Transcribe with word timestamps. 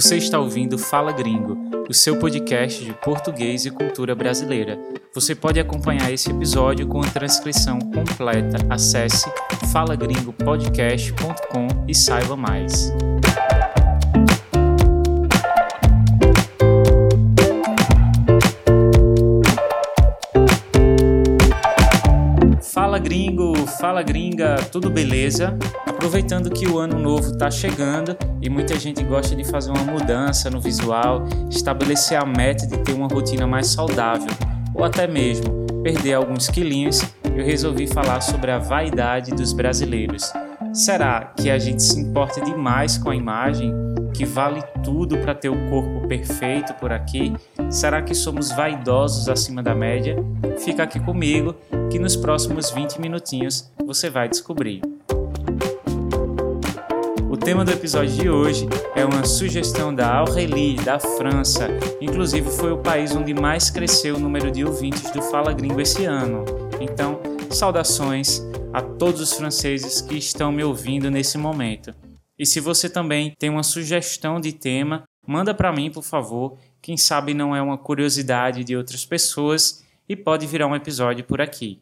Você 0.00 0.16
está 0.16 0.38
ouvindo 0.38 0.78
Fala 0.78 1.12
Gringo, 1.12 1.58
o 1.86 1.92
seu 1.92 2.18
podcast 2.18 2.82
de 2.82 2.94
português 2.94 3.66
e 3.66 3.70
cultura 3.70 4.14
brasileira. 4.14 4.78
Você 5.14 5.34
pode 5.34 5.60
acompanhar 5.60 6.10
esse 6.10 6.30
episódio 6.30 6.86
com 6.86 7.02
a 7.02 7.06
transcrição 7.06 7.78
completa. 7.78 8.56
Acesse 8.70 9.30
falagringopodcast.com 9.70 11.84
e 11.86 11.94
saiba 11.94 12.34
mais. 12.34 12.94
Fala 22.72 22.98
gringo, 22.98 23.54
fala 23.78 24.02
gringa, 24.02 24.56
tudo 24.72 24.88
beleza? 24.88 25.58
Aproveitando 26.00 26.48
que 26.48 26.66
o 26.66 26.78
ano 26.78 26.98
novo 26.98 27.30
está 27.30 27.50
chegando 27.50 28.16
e 28.40 28.48
muita 28.48 28.74
gente 28.78 29.04
gosta 29.04 29.36
de 29.36 29.44
fazer 29.44 29.70
uma 29.70 29.84
mudança 29.84 30.48
no 30.48 30.58
visual, 30.58 31.28
estabelecer 31.50 32.16
a 32.16 32.24
meta 32.24 32.66
de 32.66 32.78
ter 32.78 32.94
uma 32.94 33.06
rotina 33.06 33.46
mais 33.46 33.66
saudável 33.66 34.30
ou 34.74 34.82
até 34.82 35.06
mesmo 35.06 35.66
perder 35.82 36.14
alguns 36.14 36.48
quilinhos, 36.48 37.02
eu 37.36 37.44
resolvi 37.44 37.86
falar 37.86 38.22
sobre 38.22 38.50
a 38.50 38.58
vaidade 38.58 39.32
dos 39.32 39.52
brasileiros. 39.52 40.32
Será 40.72 41.34
que 41.36 41.50
a 41.50 41.58
gente 41.58 41.82
se 41.82 42.00
importa 42.00 42.40
demais 42.40 42.96
com 42.96 43.10
a 43.10 43.14
imagem? 43.14 43.70
Que 44.14 44.24
vale 44.24 44.62
tudo 44.82 45.18
para 45.18 45.34
ter 45.34 45.50
o 45.50 45.68
corpo 45.68 46.08
perfeito 46.08 46.72
por 46.80 46.92
aqui? 46.92 47.34
Será 47.68 48.00
que 48.00 48.14
somos 48.14 48.50
vaidosos 48.50 49.28
acima 49.28 49.62
da 49.62 49.74
média? 49.74 50.16
Fica 50.64 50.82
aqui 50.82 50.98
comigo 50.98 51.54
que 51.90 51.98
nos 51.98 52.16
próximos 52.16 52.70
20 52.70 52.98
minutinhos 52.98 53.70
você 53.84 54.08
vai 54.08 54.30
descobrir. 54.30 54.80
Tema 57.50 57.64
do 57.64 57.72
episódio 57.72 58.14
de 58.14 58.30
hoje 58.30 58.68
é 58.94 59.04
uma 59.04 59.24
sugestão 59.24 59.92
da 59.92 60.18
Aurélie, 60.18 60.76
da 60.76 61.00
França. 61.00 61.66
Inclusive, 62.00 62.48
foi 62.48 62.70
o 62.70 62.78
país 62.78 63.16
onde 63.16 63.34
mais 63.34 63.70
cresceu 63.70 64.14
o 64.14 64.20
número 64.20 64.52
de 64.52 64.64
ouvintes 64.64 65.10
do 65.10 65.20
Fala 65.20 65.52
Gringo 65.52 65.80
esse 65.80 66.04
ano. 66.04 66.44
Então, 66.80 67.20
saudações 67.50 68.40
a 68.72 68.80
todos 68.80 69.20
os 69.20 69.32
franceses 69.32 70.00
que 70.00 70.16
estão 70.16 70.52
me 70.52 70.62
ouvindo 70.62 71.10
nesse 71.10 71.36
momento. 71.36 71.92
E 72.38 72.46
se 72.46 72.60
você 72.60 72.88
também 72.88 73.34
tem 73.36 73.50
uma 73.50 73.64
sugestão 73.64 74.40
de 74.40 74.52
tema, 74.52 75.02
manda 75.26 75.52
para 75.52 75.72
mim, 75.72 75.90
por 75.90 76.04
favor. 76.04 76.56
Quem 76.80 76.96
sabe 76.96 77.34
não 77.34 77.56
é 77.56 77.60
uma 77.60 77.76
curiosidade 77.76 78.62
de 78.62 78.76
outras 78.76 79.04
pessoas 79.04 79.84
e 80.08 80.14
pode 80.14 80.46
virar 80.46 80.68
um 80.68 80.76
episódio 80.76 81.24
por 81.24 81.40
aqui. 81.40 81.80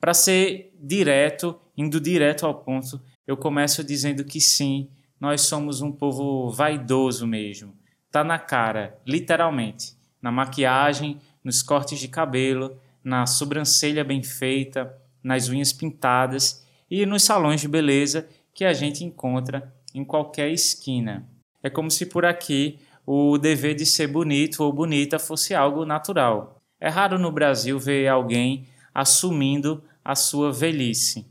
Para 0.00 0.12
ser 0.12 0.74
direto, 0.78 1.58
indo 1.76 2.00
direto 2.00 2.46
ao 2.46 2.54
ponto, 2.54 3.00
eu 3.26 3.36
começo 3.36 3.84
dizendo 3.84 4.24
que 4.24 4.40
sim, 4.40 4.90
nós 5.20 5.42
somos 5.42 5.80
um 5.80 5.92
povo 5.92 6.50
vaidoso 6.50 7.26
mesmo. 7.26 7.74
Tá 8.10 8.24
na 8.24 8.38
cara, 8.38 8.98
literalmente, 9.06 9.96
na 10.20 10.30
maquiagem, 10.30 11.18
nos 11.42 11.62
cortes 11.62 11.98
de 11.98 12.08
cabelo, 12.08 12.76
na 13.02 13.26
sobrancelha 13.26 14.04
bem 14.04 14.22
feita, 14.22 14.94
nas 15.22 15.48
unhas 15.48 15.72
pintadas 15.72 16.64
e 16.90 17.04
nos 17.06 17.22
salões 17.22 17.60
de 17.60 17.68
beleza 17.68 18.28
que 18.54 18.64
a 18.64 18.72
gente 18.72 19.04
encontra 19.04 19.72
em 19.94 20.04
qualquer 20.04 20.50
esquina. 20.50 21.26
É 21.62 21.70
como 21.70 21.90
se 21.90 22.06
por 22.06 22.24
aqui 22.24 22.78
o 23.06 23.38
dever 23.38 23.74
de 23.74 23.86
ser 23.86 24.06
bonito 24.06 24.62
ou 24.62 24.72
bonita 24.72 25.18
fosse 25.18 25.54
algo 25.54 25.84
natural. 25.84 26.60
É 26.80 26.88
raro 26.88 27.18
no 27.18 27.30
Brasil 27.30 27.78
ver 27.78 28.08
alguém 28.08 28.66
assumindo 28.94 29.82
a 30.04 30.14
sua 30.14 30.52
velhice. 30.52 31.26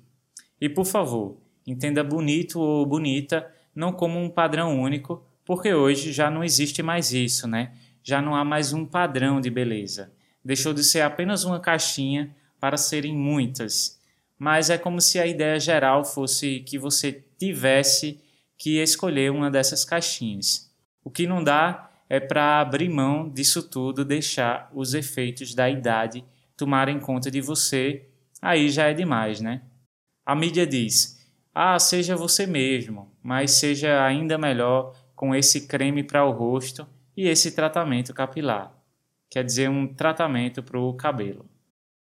E 0.62 0.70
por 0.70 0.86
favor, 0.86 1.38
entenda 1.66 2.04
bonito 2.04 2.60
ou 2.60 2.86
bonita 2.86 3.50
não 3.76 3.92
como 3.92 4.20
um 4.20 4.30
padrão 4.30 4.80
único, 4.80 5.24
porque 5.46 5.74
hoje 5.74 6.12
já 6.12 6.30
não 6.30 6.44
existe 6.44 6.84
mais 6.84 7.14
isso, 7.14 7.48
né? 7.48 7.72
Já 8.10 8.24
não 8.24 8.34
há 8.34 8.44
mais 8.44 8.74
um 8.74 8.88
padrão 8.88 9.40
de 9.40 9.52
beleza. 9.52 10.12
Deixou 10.44 10.74
de 10.74 10.84
ser 10.84 11.02
apenas 11.02 11.44
uma 11.44 11.60
caixinha 11.60 12.36
para 12.60 12.76
serem 12.76 13.16
muitas. 13.16 14.02
Mas 14.36 14.72
é 14.72 14.80
como 14.80 15.00
se 15.00 15.20
a 15.20 15.28
ideia 15.28 15.60
geral 15.60 16.04
fosse 16.04 16.62
que 16.62 16.80
você 16.80 17.24
tivesse 17.38 18.20
que 18.58 18.82
escolher 18.82 19.30
uma 19.30 19.52
dessas 19.52 19.86
caixinhas. 19.86 20.74
O 21.04 21.12
que 21.12 21.28
não 21.28 21.44
dá 21.44 21.92
é 22.10 22.20
para 22.20 22.60
abrir 22.60 22.90
mão 22.90 23.30
disso 23.30 23.62
tudo, 23.62 24.04
deixar 24.04 24.72
os 24.74 24.96
efeitos 24.96 25.54
da 25.54 25.70
idade 25.70 26.26
tomarem 26.58 27.00
conta 27.00 27.30
de 27.30 27.42
você, 27.42 28.08
aí 28.42 28.70
já 28.70 28.88
é 28.88 28.94
demais, 28.96 29.40
né? 29.40 29.62
A 30.26 30.34
mídia 30.34 30.66
diz: 30.66 31.24
ah, 31.54 31.78
seja 31.78 32.16
você 32.16 32.48
mesmo, 32.48 33.12
mas 33.22 33.52
seja 33.52 34.04
ainda 34.04 34.36
melhor 34.36 34.96
com 35.16 35.36
esse 35.36 35.68
creme 35.68 36.02
para 36.02 36.26
o 36.26 36.32
rosto 36.32 36.88
e 37.20 37.28
esse 37.28 37.52
tratamento 37.52 38.14
capilar. 38.14 38.74
Quer 39.30 39.44
dizer, 39.44 39.70
um 39.70 39.86
tratamento 39.86 40.64
para 40.64 40.80
o 40.80 40.94
cabelo. 40.94 41.46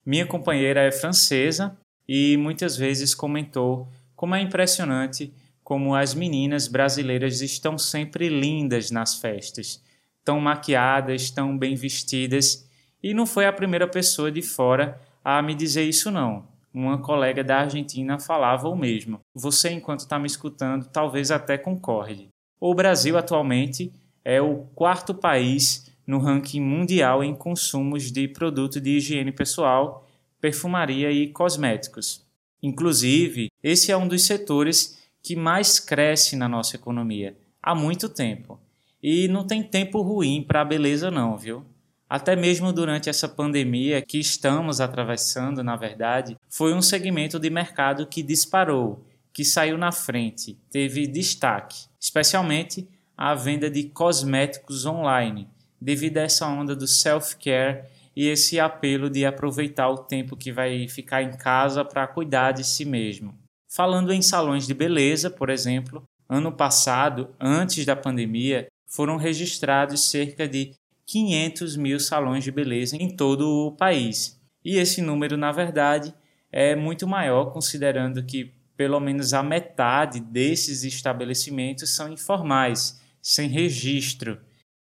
Minha 0.05 0.25
companheira 0.25 0.79
é 0.79 0.93
francesa 0.93 1.77
e 2.07 2.37
muitas 2.37 2.77
vezes 2.77 3.13
comentou 3.13 3.89
como 4.15 4.33
é 4.33 4.39
impressionante 4.39 5.33
como 5.61 5.93
as 5.93 6.13
meninas 6.13 6.69
brasileiras 6.69 7.41
estão 7.41 7.77
sempre 7.77 8.29
lindas 8.29 8.91
nas 8.91 9.15
festas, 9.15 9.83
tão 10.23 10.39
maquiadas, 10.39 11.29
tão 11.29 11.57
bem 11.57 11.75
vestidas, 11.75 12.65
e 13.03 13.13
não 13.13 13.25
foi 13.25 13.45
a 13.45 13.51
primeira 13.51 13.89
pessoa 13.89 14.31
de 14.31 14.41
fora 14.41 15.01
a 15.21 15.41
me 15.41 15.53
dizer 15.53 15.83
isso 15.83 16.09
não. 16.09 16.47
Uma 16.73 16.97
colega 16.97 17.43
da 17.43 17.59
Argentina 17.59 18.17
falava 18.17 18.69
o 18.69 18.75
mesmo. 18.75 19.19
Você, 19.35 19.69
enquanto 19.69 19.99
está 19.99 20.17
me 20.17 20.27
escutando, 20.27 20.87
talvez 20.87 21.29
até 21.29 21.57
concorde. 21.57 22.29
O 22.57 22.73
Brasil 22.73 23.17
atualmente 23.17 23.91
é 24.29 24.39
o 24.39 24.57
quarto 24.75 25.11
país 25.11 25.91
no 26.05 26.19
ranking 26.19 26.61
mundial 26.61 27.23
em 27.23 27.33
consumos 27.33 28.11
de 28.11 28.27
produto 28.27 28.79
de 28.79 28.91
higiene 28.91 29.31
pessoal, 29.31 30.07
perfumaria 30.39 31.11
e 31.11 31.29
cosméticos. 31.29 32.23
Inclusive, 32.61 33.51
esse 33.63 33.91
é 33.91 33.97
um 33.97 34.07
dos 34.07 34.21
setores 34.21 34.99
que 35.23 35.35
mais 35.35 35.79
cresce 35.79 36.35
na 36.35 36.47
nossa 36.47 36.75
economia 36.75 37.35
há 37.59 37.73
muito 37.73 38.07
tempo. 38.07 38.59
E 39.01 39.27
não 39.27 39.47
tem 39.47 39.63
tempo 39.63 39.99
ruim 39.99 40.43
para 40.43 40.61
a 40.61 40.65
beleza 40.65 41.09
não, 41.09 41.35
viu? 41.35 41.65
Até 42.07 42.35
mesmo 42.35 42.71
durante 42.71 43.09
essa 43.09 43.27
pandemia 43.27 43.99
que 43.99 44.19
estamos 44.19 44.79
atravessando, 44.79 45.63
na 45.63 45.75
verdade, 45.75 46.37
foi 46.47 46.71
um 46.75 46.83
segmento 46.83 47.39
de 47.39 47.49
mercado 47.49 48.05
que 48.05 48.21
disparou, 48.21 49.03
que 49.33 49.43
saiu 49.43 49.77
na 49.77 49.91
frente, 49.91 50.55
teve 50.69 51.07
destaque, 51.07 51.87
especialmente 51.99 52.87
a 53.21 53.35
venda 53.35 53.69
de 53.69 53.83
cosméticos 53.83 54.85
online, 54.85 55.45
devido 55.79 56.19
a 56.19 56.21
essa 56.21 56.47
onda 56.47 56.73
do 56.73 56.87
self-care 56.87 57.83
e 58.15 58.29
esse 58.29 58.57
apelo 58.57 59.09
de 59.09 59.25
aproveitar 59.25 59.89
o 59.89 59.97
tempo 59.97 60.37
que 60.37 60.53
vai 60.53 60.87
ficar 60.87 61.21
em 61.21 61.31
casa 61.31 61.83
para 61.83 62.07
cuidar 62.07 62.53
de 62.53 62.63
si 62.63 62.85
mesmo. 62.85 63.37
Falando 63.69 64.13
em 64.13 64.21
salões 64.21 64.65
de 64.65 64.73
beleza, 64.73 65.29
por 65.29 65.49
exemplo, 65.49 66.01
ano 66.29 66.49
passado, 66.49 67.35
antes 67.37 67.85
da 67.85 67.93
pandemia, 67.93 68.67
foram 68.87 69.17
registrados 69.17 70.09
cerca 70.09 70.47
de 70.47 70.71
500 71.05 71.75
mil 71.75 71.99
salões 71.99 72.45
de 72.45 72.53
beleza 72.53 72.95
em 72.95 73.13
todo 73.13 73.67
o 73.67 73.73
país. 73.73 74.39
E 74.63 74.77
esse 74.77 75.01
número, 75.01 75.35
na 75.35 75.51
verdade, 75.51 76.13
é 76.49 76.73
muito 76.73 77.05
maior, 77.05 77.51
considerando 77.51 78.23
que 78.23 78.53
pelo 78.77 78.97
menos 79.01 79.33
a 79.33 79.43
metade 79.43 80.21
desses 80.21 80.85
estabelecimentos 80.85 81.89
são 81.89 82.13
informais, 82.13 82.97
sem 83.21 83.49
registro. 83.49 84.39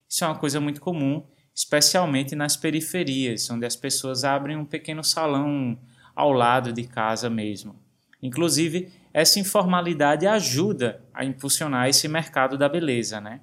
Isso 0.09 0.25
é 0.25 0.27
uma 0.27 0.39
coisa 0.39 0.61
muito 0.61 0.81
comum, 0.81 1.27
especialmente 1.55 2.35
nas 2.35 2.57
periferias, 2.57 3.51
onde 3.51 3.67
as 3.67 3.77
pessoas 3.77 4.25
abrem 4.25 4.57
um 4.57 4.65
pequeno 4.65 5.03
salão 5.03 5.79
ao 6.15 6.33
lado 6.33 6.73
de 6.73 6.85
casa 6.85 7.29
mesmo. 7.29 7.77
Inclusive, 8.23 8.93
essa 9.13 9.39
informalidade 9.39 10.27
ajuda 10.27 11.03
a 11.13 11.25
impulsionar 11.25 11.89
esse 11.89 12.09
mercado 12.09 12.59
da 12.59 12.69
beleza, 12.69 13.21
né? 13.21 13.41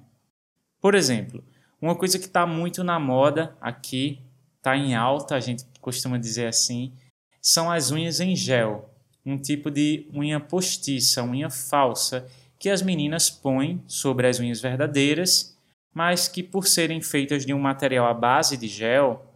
Por 0.80 0.94
exemplo, 0.94 1.42
uma 1.80 1.96
coisa 1.96 2.18
que 2.18 2.26
está 2.26 2.46
muito 2.46 2.84
na 2.84 2.98
moda 2.98 3.56
aqui, 3.60 4.22
está 4.56 4.76
em 4.76 4.94
alta, 4.94 5.34
a 5.34 5.40
gente 5.40 5.64
costuma 5.80 6.18
dizer 6.18 6.46
assim, 6.46 6.92
são 7.40 7.70
as 7.70 7.90
unhas 7.90 8.20
em 8.20 8.34
gel, 8.34 8.90
um 9.24 9.36
tipo 9.36 9.70
de 9.70 10.08
unha 10.14 10.38
postiça, 10.38 11.22
unha 11.22 11.50
falsa, 11.50 12.26
que 12.64 12.70
as 12.70 12.80
meninas 12.80 13.28
põem 13.28 13.84
sobre 13.86 14.26
as 14.26 14.40
unhas 14.40 14.58
verdadeiras, 14.58 15.54
mas 15.92 16.28
que 16.28 16.42
por 16.42 16.66
serem 16.66 17.02
feitas 17.02 17.44
de 17.44 17.52
um 17.52 17.58
material 17.58 18.06
à 18.06 18.14
base 18.14 18.56
de 18.56 18.68
gel, 18.68 19.34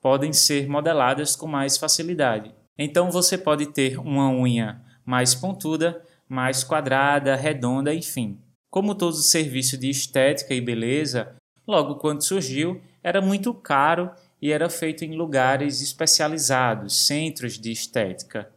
podem 0.00 0.32
ser 0.32 0.68
modeladas 0.68 1.34
com 1.34 1.48
mais 1.48 1.76
facilidade. 1.76 2.54
Então 2.78 3.10
você 3.10 3.36
pode 3.36 3.66
ter 3.66 3.98
uma 3.98 4.30
unha 4.30 4.80
mais 5.04 5.34
pontuda, 5.34 6.00
mais 6.28 6.62
quadrada, 6.62 7.34
redonda, 7.34 7.92
enfim. 7.92 8.38
Como 8.70 8.94
todo 8.94 9.16
serviço 9.16 9.76
de 9.76 9.90
estética 9.90 10.54
e 10.54 10.60
beleza, 10.60 11.34
logo 11.66 11.96
quando 11.96 12.24
surgiu, 12.24 12.80
era 13.02 13.20
muito 13.20 13.52
caro 13.52 14.08
e 14.40 14.52
era 14.52 14.70
feito 14.70 15.04
em 15.04 15.16
lugares 15.16 15.82
especializados, 15.82 16.96
centros 17.08 17.58
de 17.58 17.72
estética. 17.72 18.48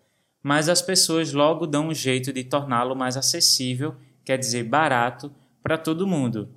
Mas 0.43 0.69
as 0.69 0.79
pessoas 0.79 1.33
logo 1.33 1.65
dão 1.65 1.87
um 1.87 1.93
jeito 1.93 2.31
de 2.31 2.43
torná-lo 2.43 2.95
mais 2.95 3.17
acessível, 3.17 3.95
quer 4.23 4.37
dizer, 4.37 4.63
barato, 4.63 5.31
para 5.61 5.77
todo 5.77 6.07
mundo. 6.07 6.49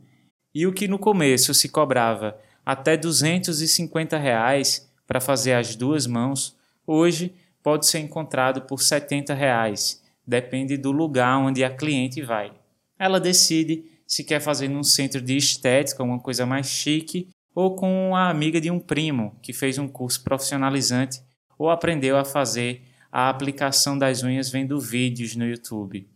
E 0.55 0.67
o 0.67 0.73
que 0.73 0.89
no 0.89 0.99
começo 0.99 1.53
se 1.53 1.69
cobrava 1.69 2.39
até 2.65 2.97
250 2.97 4.17
reais 4.17 4.91
para 5.07 5.21
fazer 5.21 5.53
as 5.53 5.77
duas 5.77 6.07
mãos, 6.07 6.57
hoje 6.87 7.35
pode 7.63 7.87
ser 7.87 7.99
encontrado 7.99 8.63
por 8.63 8.81
70 8.81 9.35
reais, 9.35 10.03
depende 10.27 10.77
do 10.77 10.93
lugar 10.93 11.39
onde 11.39 11.65
a 11.65 11.71
cliente 11.71 12.23
vai. 12.23 12.53
Ela 12.99 13.21
decide 13.21 13.85
se 14.07 14.23
quer 14.23 14.41
fazer 14.41 14.69
num 14.69 14.83
centro 14.83 15.21
de 15.21 15.37
estética, 15.37 16.03
uma 16.03 16.19
coisa 16.19 16.47
mais 16.47 16.67
chique, 16.67 17.29
ou 17.55 17.77
com 17.77 18.15
a 18.15 18.29
amiga 18.29 18.61
de 18.61 18.71
um 18.71 18.81
primo 18.81 19.37
que 19.43 19.53
fez 19.53 19.79
um 19.79 19.89
curso 19.89 20.23
profissionalizante 20.23 21.23
ou 21.59 21.71
aprendeu 21.71 22.17
a 22.17 22.25
fazer 22.25 22.83
a 23.11 23.29
aplicação 23.29 23.97
das 23.97 24.23
unhas 24.23 24.51
vendo 24.51 24.81
vídeos 24.81 25.37
no 25.37 25.47
YouTube. 25.47 26.09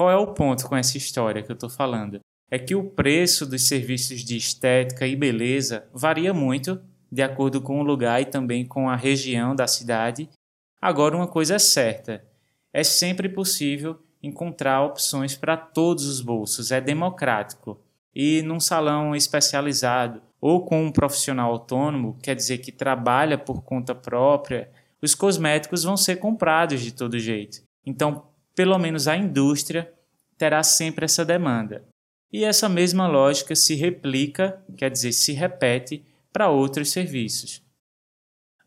Qual 0.00 0.10
é 0.10 0.16
o 0.16 0.28
ponto 0.28 0.66
com 0.66 0.74
essa 0.74 0.96
história 0.96 1.42
que 1.42 1.52
eu 1.52 1.54
estou 1.54 1.68
falando? 1.68 2.20
É 2.50 2.58
que 2.58 2.74
o 2.74 2.88
preço 2.88 3.44
dos 3.44 3.64
serviços 3.64 4.24
de 4.24 4.34
estética 4.34 5.06
e 5.06 5.14
beleza 5.14 5.86
varia 5.92 6.32
muito 6.32 6.80
de 7.12 7.20
acordo 7.20 7.60
com 7.60 7.78
o 7.78 7.82
lugar 7.82 8.18
e 8.18 8.24
também 8.24 8.64
com 8.64 8.88
a 8.88 8.96
região 8.96 9.54
da 9.54 9.66
cidade 9.66 10.26
Agora, 10.80 11.14
uma 11.14 11.26
coisa 11.26 11.56
é 11.56 11.58
certa: 11.58 12.24
é 12.72 12.82
sempre 12.82 13.28
possível 13.28 13.98
encontrar 14.22 14.82
opções 14.82 15.36
para 15.36 15.54
todos 15.54 16.06
os 16.06 16.22
bolsos, 16.22 16.72
é 16.72 16.80
democrático. 16.80 17.78
E 18.14 18.40
num 18.40 18.58
salão 18.58 19.14
especializado 19.14 20.22
ou 20.40 20.64
com 20.64 20.82
um 20.82 20.90
profissional 20.90 21.52
autônomo, 21.52 22.16
quer 22.22 22.34
dizer 22.34 22.56
que 22.56 22.72
trabalha 22.72 23.36
por 23.36 23.62
conta 23.62 23.94
própria, 23.94 24.70
os 25.02 25.14
cosméticos 25.14 25.84
vão 25.84 25.98
ser 25.98 26.16
comprados 26.16 26.80
de 26.80 26.90
todo 26.90 27.18
jeito. 27.18 27.62
Então, 27.84 28.29
pelo 28.60 28.78
menos 28.78 29.08
a 29.08 29.16
indústria 29.16 29.90
terá 30.36 30.62
sempre 30.62 31.06
essa 31.06 31.24
demanda. 31.24 31.82
E 32.30 32.44
essa 32.44 32.68
mesma 32.68 33.08
lógica 33.08 33.56
se 33.56 33.74
replica, 33.74 34.62
quer 34.76 34.90
dizer, 34.90 35.12
se 35.12 35.32
repete 35.32 36.04
para 36.30 36.50
outros 36.50 36.90
serviços. 36.90 37.62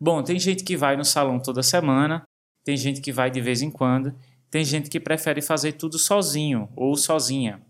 Bom, 0.01 0.24
tem 0.24 0.40
gente 0.40 0.63
que 0.63 0.75
vai 0.75 0.98
no 0.98 1.06
salão 1.06 1.40
toda 1.40 1.62
semana, 1.62 2.24
tem 2.63 2.75
gente 2.75 3.01
que 3.01 3.12
vai 3.12 3.30
de 3.30 3.40
vez 3.40 3.62
em 3.62 3.69
quando, 3.69 4.16
tem 4.50 4.66
gente 4.66 4.90
que 4.90 5.00
prefere 5.00 5.44
fazer 5.44 5.74
tudo 5.74 6.00
sozinho 6.00 6.68
ou 6.75 6.95
sozinha. 6.95 7.62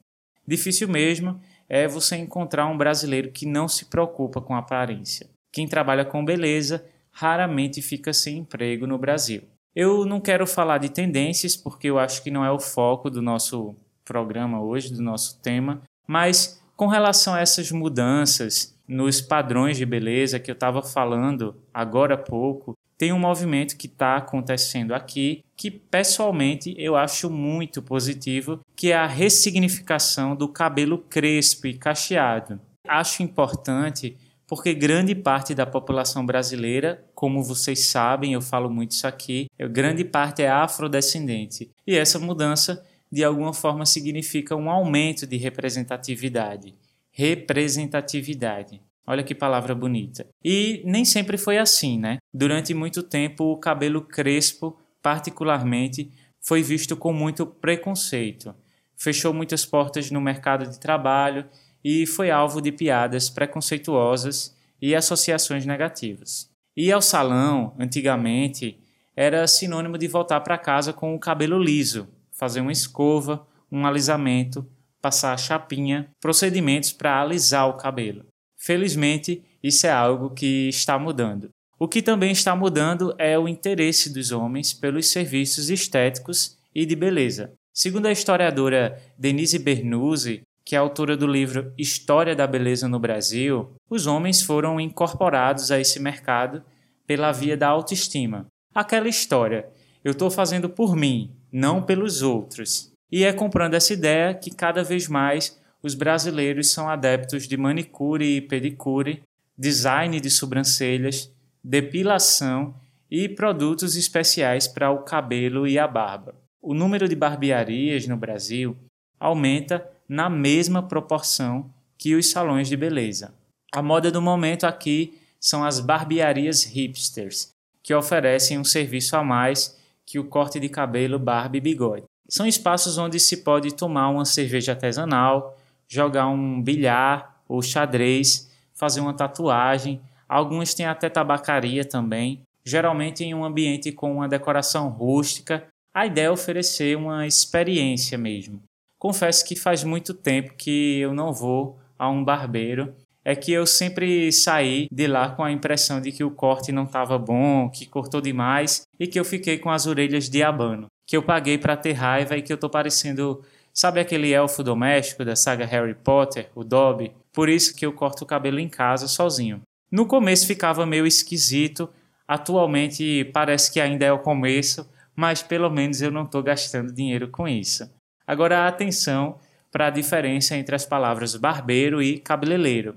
Difícil 0.47 0.87
mesmo 0.87 1.41
é 1.67 1.89
você 1.89 2.15
encontrar 2.15 2.67
um 2.67 2.77
brasileiro 2.77 3.33
que 3.33 3.45
não 3.45 3.67
se 3.67 3.83
preocupa 3.89 4.39
com 4.39 4.55
aparência. 4.55 5.29
Quem 5.51 5.67
trabalha 5.67 6.05
com 6.05 6.23
beleza 6.23 6.85
raramente 7.11 7.81
fica 7.81 8.13
sem 8.13 8.37
emprego 8.37 8.87
no 8.87 8.97
Brasil. 8.97 9.43
Eu 9.75 10.05
não 10.05 10.19
quero 10.19 10.45
falar 10.45 10.77
de 10.77 10.89
tendências 10.89 11.55
porque 11.55 11.87
eu 11.89 11.97
acho 11.97 12.21
que 12.21 12.29
não 12.29 12.45
é 12.45 12.51
o 12.51 12.59
foco 12.59 13.09
do 13.09 13.21
nosso 13.21 13.75
programa 14.05 14.61
hoje, 14.61 14.93
do 14.93 15.01
nosso 15.01 15.39
tema, 15.41 15.81
mas 16.07 16.61
com 16.75 16.87
relação 16.87 17.33
a 17.33 17.39
essas 17.39 17.71
mudanças 17.71 18.77
nos 18.87 19.21
padrões 19.21 19.77
de 19.77 19.85
beleza 19.85 20.39
que 20.39 20.51
eu 20.51 20.53
estava 20.53 20.83
falando 20.83 21.55
agora 21.73 22.15
há 22.15 22.17
pouco, 22.17 22.77
tem 22.97 23.11
um 23.11 23.19
movimento 23.19 23.75
que 23.75 23.87
está 23.87 24.17
acontecendo 24.17 24.93
aqui 24.93 25.43
que 25.57 25.71
pessoalmente 25.71 26.75
eu 26.77 26.95
acho 26.95 27.29
muito 27.29 27.81
positivo, 27.81 28.59
que 28.75 28.91
é 28.91 28.95
a 28.95 29.07
ressignificação 29.07 30.35
do 30.35 30.47
cabelo 30.47 30.97
crespo 30.97 31.67
e 31.67 31.73
cacheado. 31.73 32.59
Acho 32.87 33.23
importante 33.23 34.17
porque 34.53 34.71
grande 34.71 35.15
parte 35.15 35.55
da 35.55 35.65
população 35.65 36.23
brasileira, 36.23 37.03
como 37.15 37.43
vocês 37.43 37.87
sabem, 37.87 38.33
eu 38.33 38.41
falo 38.41 38.69
muito 38.69 38.91
isso 38.91 39.07
aqui, 39.07 39.47
grande 39.71 40.05
parte 40.05 40.43
é 40.43 40.47
afrodescendente. 40.47 41.71
E 41.87 41.97
essa 41.97 42.19
mudança, 42.19 42.85
de 43.11 43.23
alguma 43.23 43.51
forma, 43.51 43.83
significa 43.83 44.55
um 44.55 44.69
aumento 44.69 45.25
de 45.25 45.37
representatividade 45.37 46.75
representatividade. 47.11 48.79
Olha 49.07 49.23
que 49.23 49.33
palavra 49.33 49.73
bonita. 49.73 50.27
E 50.43 50.83
nem 50.85 51.03
sempre 51.03 51.35
foi 51.37 51.57
assim, 51.57 51.97
né? 51.97 52.17
Durante 52.31 52.75
muito 52.75 53.01
tempo, 53.01 53.45
o 53.45 53.57
cabelo 53.57 54.01
crespo, 54.01 54.79
particularmente, 55.01 56.11
foi 56.39 56.61
visto 56.61 56.95
com 56.95 57.11
muito 57.11 57.45
preconceito. 57.45 58.53
Fechou 58.95 59.33
muitas 59.33 59.65
portas 59.65 60.11
no 60.11 60.21
mercado 60.21 60.69
de 60.69 60.79
trabalho 60.79 61.45
e 61.83 62.05
foi 62.05 62.31
alvo 62.31 62.61
de 62.61 62.71
piadas 62.71 63.29
preconceituosas 63.29 64.55
e 64.81 64.95
associações 64.95 65.65
negativas. 65.65 66.49
Ir 66.75 66.91
ao 66.91 67.01
salão, 67.01 67.75
antigamente, 67.77 68.79
era 69.15 69.47
sinônimo 69.47 69.97
de 69.97 70.07
voltar 70.07 70.39
para 70.41 70.57
casa 70.57 70.91
com 70.91 71.13
o 71.13 71.19
cabelo 71.19 71.61
liso, 71.61 72.07
fazer 72.31 72.61
uma 72.61 72.71
escova, 72.71 73.45
um 73.71 73.85
alisamento 73.85 74.67
passar 75.03 75.37
chapinha, 75.37 76.09
procedimentos 76.21 76.93
para 76.93 77.21
alisar 77.21 77.67
o 77.67 77.73
cabelo. 77.73 78.25
Felizmente, 78.57 79.43
isso 79.61 79.85
é 79.85 79.91
algo 79.91 80.29
que 80.29 80.69
está 80.69 80.97
mudando. 80.97 81.49
O 81.77 81.89
que 81.89 82.01
também 82.01 82.31
está 82.31 82.55
mudando 82.55 83.13
é 83.17 83.37
o 83.37 83.49
interesse 83.49 84.13
dos 84.13 84.31
homens 84.31 84.71
pelos 84.71 85.09
serviços 85.09 85.69
estéticos 85.69 86.57
e 86.73 86.85
de 86.85 86.95
beleza. 86.95 87.51
Segundo 87.73 88.05
a 88.05 88.13
historiadora 88.13 88.97
Denise 89.17 89.59
Bernuzzi, 89.59 90.43
que 90.65 90.75
é 90.75 90.79
autora 90.79 91.17
do 91.17 91.27
livro 91.27 91.73
História 91.77 92.35
da 92.35 92.47
Beleza 92.47 92.87
no 92.87 92.99
Brasil, 92.99 93.73
os 93.89 94.07
homens 94.07 94.41
foram 94.41 94.79
incorporados 94.79 95.71
a 95.71 95.79
esse 95.79 95.99
mercado 95.99 96.63
pela 97.05 97.31
via 97.31 97.57
da 97.57 97.67
autoestima. 97.67 98.47
Aquela 98.73 99.09
história, 99.09 99.67
eu 100.03 100.11
estou 100.11 100.31
fazendo 100.31 100.69
por 100.69 100.95
mim, 100.95 101.31
não 101.51 101.83
pelos 101.83 102.21
outros. 102.21 102.91
E 103.11 103.23
é 103.23 103.33
comprando 103.33 103.75
essa 103.75 103.93
ideia 103.93 104.33
que 104.33 104.49
cada 104.49 104.83
vez 104.83 105.07
mais 105.07 105.59
os 105.83 105.93
brasileiros 105.93 106.71
são 106.71 106.89
adeptos 106.89 107.47
de 107.47 107.57
manicure 107.57 108.37
e 108.37 108.41
pedicure, 108.41 109.21
design 109.57 110.19
de 110.19 110.31
sobrancelhas, 110.31 111.31
depilação 111.63 112.73
e 113.11 113.29
produtos 113.29 113.95
especiais 113.95 114.67
para 114.67 114.89
o 114.89 115.03
cabelo 115.03 115.67
e 115.67 115.77
a 115.77 115.87
barba. 115.87 116.33
O 116.61 116.73
número 116.73 117.07
de 117.07 117.15
barbearias 117.15 118.07
no 118.07 118.17
Brasil 118.17 118.75
aumenta 119.19 119.85
na 120.13 120.29
mesma 120.29 120.83
proporção 120.83 121.71
que 121.97 122.13
os 122.13 122.29
salões 122.29 122.69
de 122.69 122.77
beleza. 122.77 123.33
A 123.73 123.81
moda 123.81 124.11
do 124.11 124.21
momento 124.21 124.65
aqui 124.65 125.19
são 125.39 125.63
as 125.63 125.79
barbearias 125.79 126.63
hipsters, 126.63 127.49
que 127.81 127.95
oferecem 127.95 128.59
um 128.59 128.63
serviço 128.63 129.17
a 129.17 129.23
mais 129.23 129.75
que 130.05 130.19
o 130.19 130.25
corte 130.25 130.59
de 130.59 130.69
cabelo, 130.69 131.17
barba 131.17 131.57
e 131.57 131.59
bigode. 131.59 132.03
São 132.29 132.45
espaços 132.45 132.99
onde 132.99 133.19
se 133.19 133.37
pode 133.37 133.73
tomar 133.73 134.09
uma 134.09 134.23
cerveja 134.23 134.73
artesanal, 134.73 135.57
jogar 135.87 136.27
um 136.27 136.61
bilhar 136.61 137.41
ou 137.49 137.63
xadrez, 137.63 138.51
fazer 138.75 138.99
uma 138.99 139.15
tatuagem. 139.15 139.99
Alguns 140.29 140.75
têm 140.75 140.85
até 140.85 141.09
tabacaria 141.09 141.83
também, 141.83 142.43
geralmente 142.63 143.23
em 143.23 143.33
um 143.33 143.43
ambiente 143.43 143.91
com 143.91 144.13
uma 144.17 144.29
decoração 144.29 144.89
rústica. 144.89 145.65
A 145.91 146.05
ideia 146.05 146.27
é 146.27 146.31
oferecer 146.31 146.95
uma 146.95 147.25
experiência 147.25 148.15
mesmo. 148.15 148.61
Confesso 149.03 149.43
que 149.43 149.53
faz 149.53 149.83
muito 149.83 150.13
tempo 150.13 150.53
que 150.57 150.99
eu 151.01 151.13
não 151.13 151.33
vou 151.33 151.77
a 151.99 152.09
um 152.09 152.23
barbeiro 152.23 152.95
é 153.25 153.35
que 153.35 153.51
eu 153.51 153.65
sempre 153.65 154.31
saí 154.31 154.87
de 154.89 155.07
lá 155.07 155.29
com 155.31 155.43
a 155.43 155.51
impressão 155.51 155.99
de 155.99 156.09
que 156.09 156.23
o 156.23 156.31
corte 156.31 156.71
não 156.71 156.85
estava 156.85 157.17
bom, 157.17 157.69
que 157.69 157.85
cortou 157.85 158.21
demais 158.21 158.83
e 158.97 159.05
que 159.05 159.19
eu 159.19 159.25
fiquei 159.25 159.57
com 159.57 159.69
as 159.69 159.87
orelhas 159.87 160.29
de 160.29 160.41
abano, 160.41 160.87
que 161.05 161.17
eu 161.17 161.21
paguei 161.21 161.57
para 161.57 161.75
ter 161.75 161.91
raiva 161.91 162.37
e 162.37 162.41
que 162.41 162.53
eu 162.53 162.57
tô 162.57 162.69
parecendo, 162.69 163.43
sabe 163.73 163.99
aquele 163.99 164.31
elfo 164.31 164.63
doméstico 164.63 165.25
da 165.25 165.35
saga 165.35 165.65
Harry 165.65 165.95
Potter, 165.95 166.49
o 166.55 166.63
Dobby? 166.63 167.11
Por 167.33 167.49
isso 167.49 167.75
que 167.75 167.85
eu 167.85 167.91
corto 167.91 168.23
o 168.23 168.27
cabelo 168.27 168.57
em 168.57 168.69
casa 168.69 169.09
sozinho. 169.09 169.59
No 169.91 170.05
começo 170.05 170.47
ficava 170.47 170.85
meio 170.85 171.05
esquisito, 171.05 171.89
atualmente 172.25 173.25
parece 173.33 173.69
que 173.69 173.81
ainda 173.81 174.05
é 174.05 174.13
o 174.13 174.19
começo, 174.19 174.89
mas 175.13 175.43
pelo 175.43 175.69
menos 175.69 176.01
eu 176.01 176.09
não 176.09 176.23
estou 176.23 176.41
gastando 176.41 176.93
dinheiro 176.93 177.27
com 177.27 177.45
isso. 177.45 177.91
Agora 178.25 178.67
atenção 178.67 179.39
para 179.71 179.87
a 179.87 179.89
diferença 179.89 180.55
entre 180.55 180.75
as 180.75 180.85
palavras 180.85 181.35
barbeiro 181.35 182.01
e 182.01 182.19
cabeleireiro. 182.19 182.95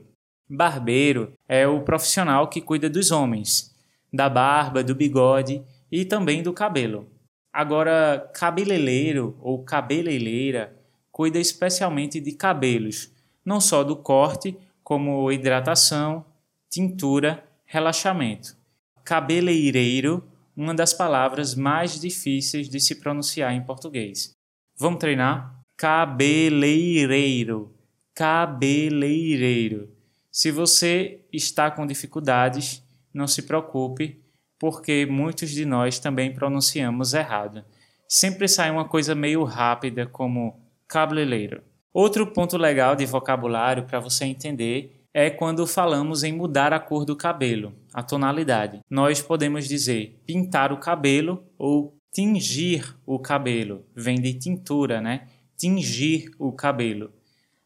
Barbeiro 0.48 1.32
é 1.48 1.66
o 1.66 1.80
profissional 1.80 2.48
que 2.48 2.60
cuida 2.60 2.88
dos 2.88 3.10
homens, 3.10 3.74
da 4.12 4.28
barba, 4.28 4.84
do 4.84 4.94
bigode 4.94 5.62
e 5.90 6.04
também 6.04 6.42
do 6.42 6.52
cabelo. 6.52 7.08
Agora, 7.52 8.30
cabeleireiro 8.34 9.36
ou 9.40 9.64
cabeleireira 9.64 10.76
cuida 11.10 11.38
especialmente 11.38 12.20
de 12.20 12.32
cabelos, 12.32 13.10
não 13.42 13.60
só 13.60 13.82
do 13.82 13.96
corte, 13.96 14.56
como 14.84 15.32
hidratação, 15.32 16.24
tintura, 16.70 17.42
relaxamento. 17.64 18.54
Cabeleireiro, 19.02 20.22
uma 20.54 20.74
das 20.74 20.92
palavras 20.92 21.54
mais 21.54 21.98
difíceis 21.98 22.68
de 22.68 22.78
se 22.78 22.96
pronunciar 22.96 23.54
em 23.54 23.62
português. 23.62 24.35
Vamos 24.78 25.00
treinar? 25.00 25.58
Cabeleireiro. 25.74 27.74
Cabeleireiro. 28.14 29.88
Se 30.30 30.50
você 30.50 31.22
está 31.32 31.70
com 31.70 31.86
dificuldades, 31.86 32.86
não 33.12 33.26
se 33.26 33.42
preocupe, 33.42 34.22
porque 34.58 35.06
muitos 35.06 35.50
de 35.50 35.64
nós 35.64 35.98
também 35.98 36.34
pronunciamos 36.34 37.14
errado. 37.14 37.64
Sempre 38.06 38.46
sai 38.46 38.70
uma 38.70 38.86
coisa 38.86 39.14
meio 39.14 39.44
rápida, 39.44 40.06
como 40.06 40.60
cabeleireiro. 40.86 41.62
Outro 41.90 42.26
ponto 42.26 42.58
legal 42.58 42.94
de 42.94 43.06
vocabulário 43.06 43.84
para 43.84 43.98
você 43.98 44.26
entender 44.26 45.06
é 45.14 45.30
quando 45.30 45.66
falamos 45.66 46.22
em 46.22 46.34
mudar 46.34 46.74
a 46.74 46.78
cor 46.78 47.06
do 47.06 47.16
cabelo, 47.16 47.72
a 47.94 48.02
tonalidade. 48.02 48.80
Nós 48.90 49.22
podemos 49.22 49.66
dizer 49.66 50.20
pintar 50.26 50.70
o 50.70 50.76
cabelo 50.76 51.42
ou 51.56 51.95
tingir 52.16 52.96
o 53.04 53.18
cabelo. 53.18 53.84
Vem 53.94 54.18
de 54.18 54.32
tintura, 54.32 55.02
né? 55.02 55.28
Tingir 55.54 56.30
o 56.38 56.50
cabelo. 56.50 57.12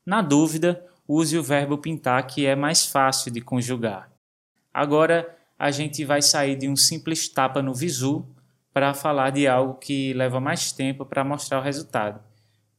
Na 0.04 0.20
dúvida, 0.20 0.84
use 1.06 1.38
o 1.38 1.42
verbo 1.42 1.78
pintar, 1.78 2.26
que 2.26 2.46
é 2.46 2.56
mais 2.56 2.84
fácil 2.84 3.30
de 3.30 3.40
conjugar. 3.40 4.10
Agora 4.74 5.38
a 5.56 5.70
gente 5.70 6.04
vai 6.04 6.20
sair 6.20 6.56
de 6.56 6.68
um 6.68 6.74
simples 6.74 7.28
tapa 7.28 7.62
no 7.62 7.72
visu 7.72 8.26
para 8.72 8.92
falar 8.92 9.30
de 9.30 9.46
algo 9.46 9.74
que 9.74 10.12
leva 10.14 10.40
mais 10.40 10.72
tempo 10.72 11.06
para 11.06 11.22
mostrar 11.22 11.60
o 11.60 11.62
resultado. 11.62 12.20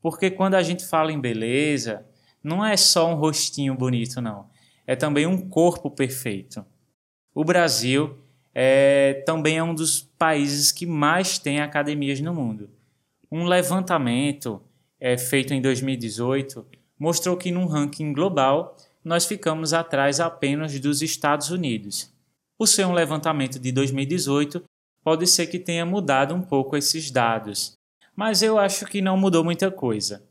Porque 0.01 0.29
quando 0.29 0.55
a 0.55 0.63
gente 0.63 0.85
fala 0.85 1.13
em 1.13 1.21
beleza, 1.21 2.05
não 2.43 2.65
é 2.65 2.75
só 2.75 3.09
um 3.09 3.15
rostinho 3.15 3.75
bonito, 3.75 4.19
não. 4.19 4.49
É 4.85 4.93
também 4.93 5.25
um 5.25 5.47
corpo 5.47 5.89
perfeito. 5.89 6.65
O 7.33 7.45
Brasil 7.45 8.17
é, 8.53 9.23
também 9.25 9.57
é 9.57 9.63
um 9.63 9.73
dos 9.73 10.01
países 10.17 10.71
que 10.71 10.85
mais 10.85 11.37
tem 11.37 11.59
academias 11.59 12.19
no 12.19 12.33
mundo. 12.33 12.69
Um 13.31 13.45
levantamento 13.45 14.61
é, 14.99 15.17
feito 15.17 15.53
em 15.53 15.61
2018 15.61 16.65
mostrou 16.99 17.37
que 17.37 17.51
num 17.51 17.65
ranking 17.65 18.13
global 18.13 18.75
nós 19.03 19.25
ficamos 19.25 19.73
atrás 19.73 20.19
apenas 20.19 20.79
dos 20.79 21.01
Estados 21.01 21.49
Unidos. 21.49 22.13
Por 22.57 22.67
ser 22.67 22.85
um 22.85 22.93
levantamento 22.93 23.57
de 23.57 23.71
2018, 23.71 24.63
pode 25.03 25.25
ser 25.25 25.47
que 25.47 25.57
tenha 25.57 25.85
mudado 25.85 26.35
um 26.35 26.41
pouco 26.41 26.77
esses 26.77 27.09
dados, 27.09 27.73
mas 28.15 28.43
eu 28.43 28.59
acho 28.59 28.85
que 28.85 29.01
não 29.01 29.17
mudou 29.17 29.43
muita 29.43 29.71
coisa. 29.71 30.23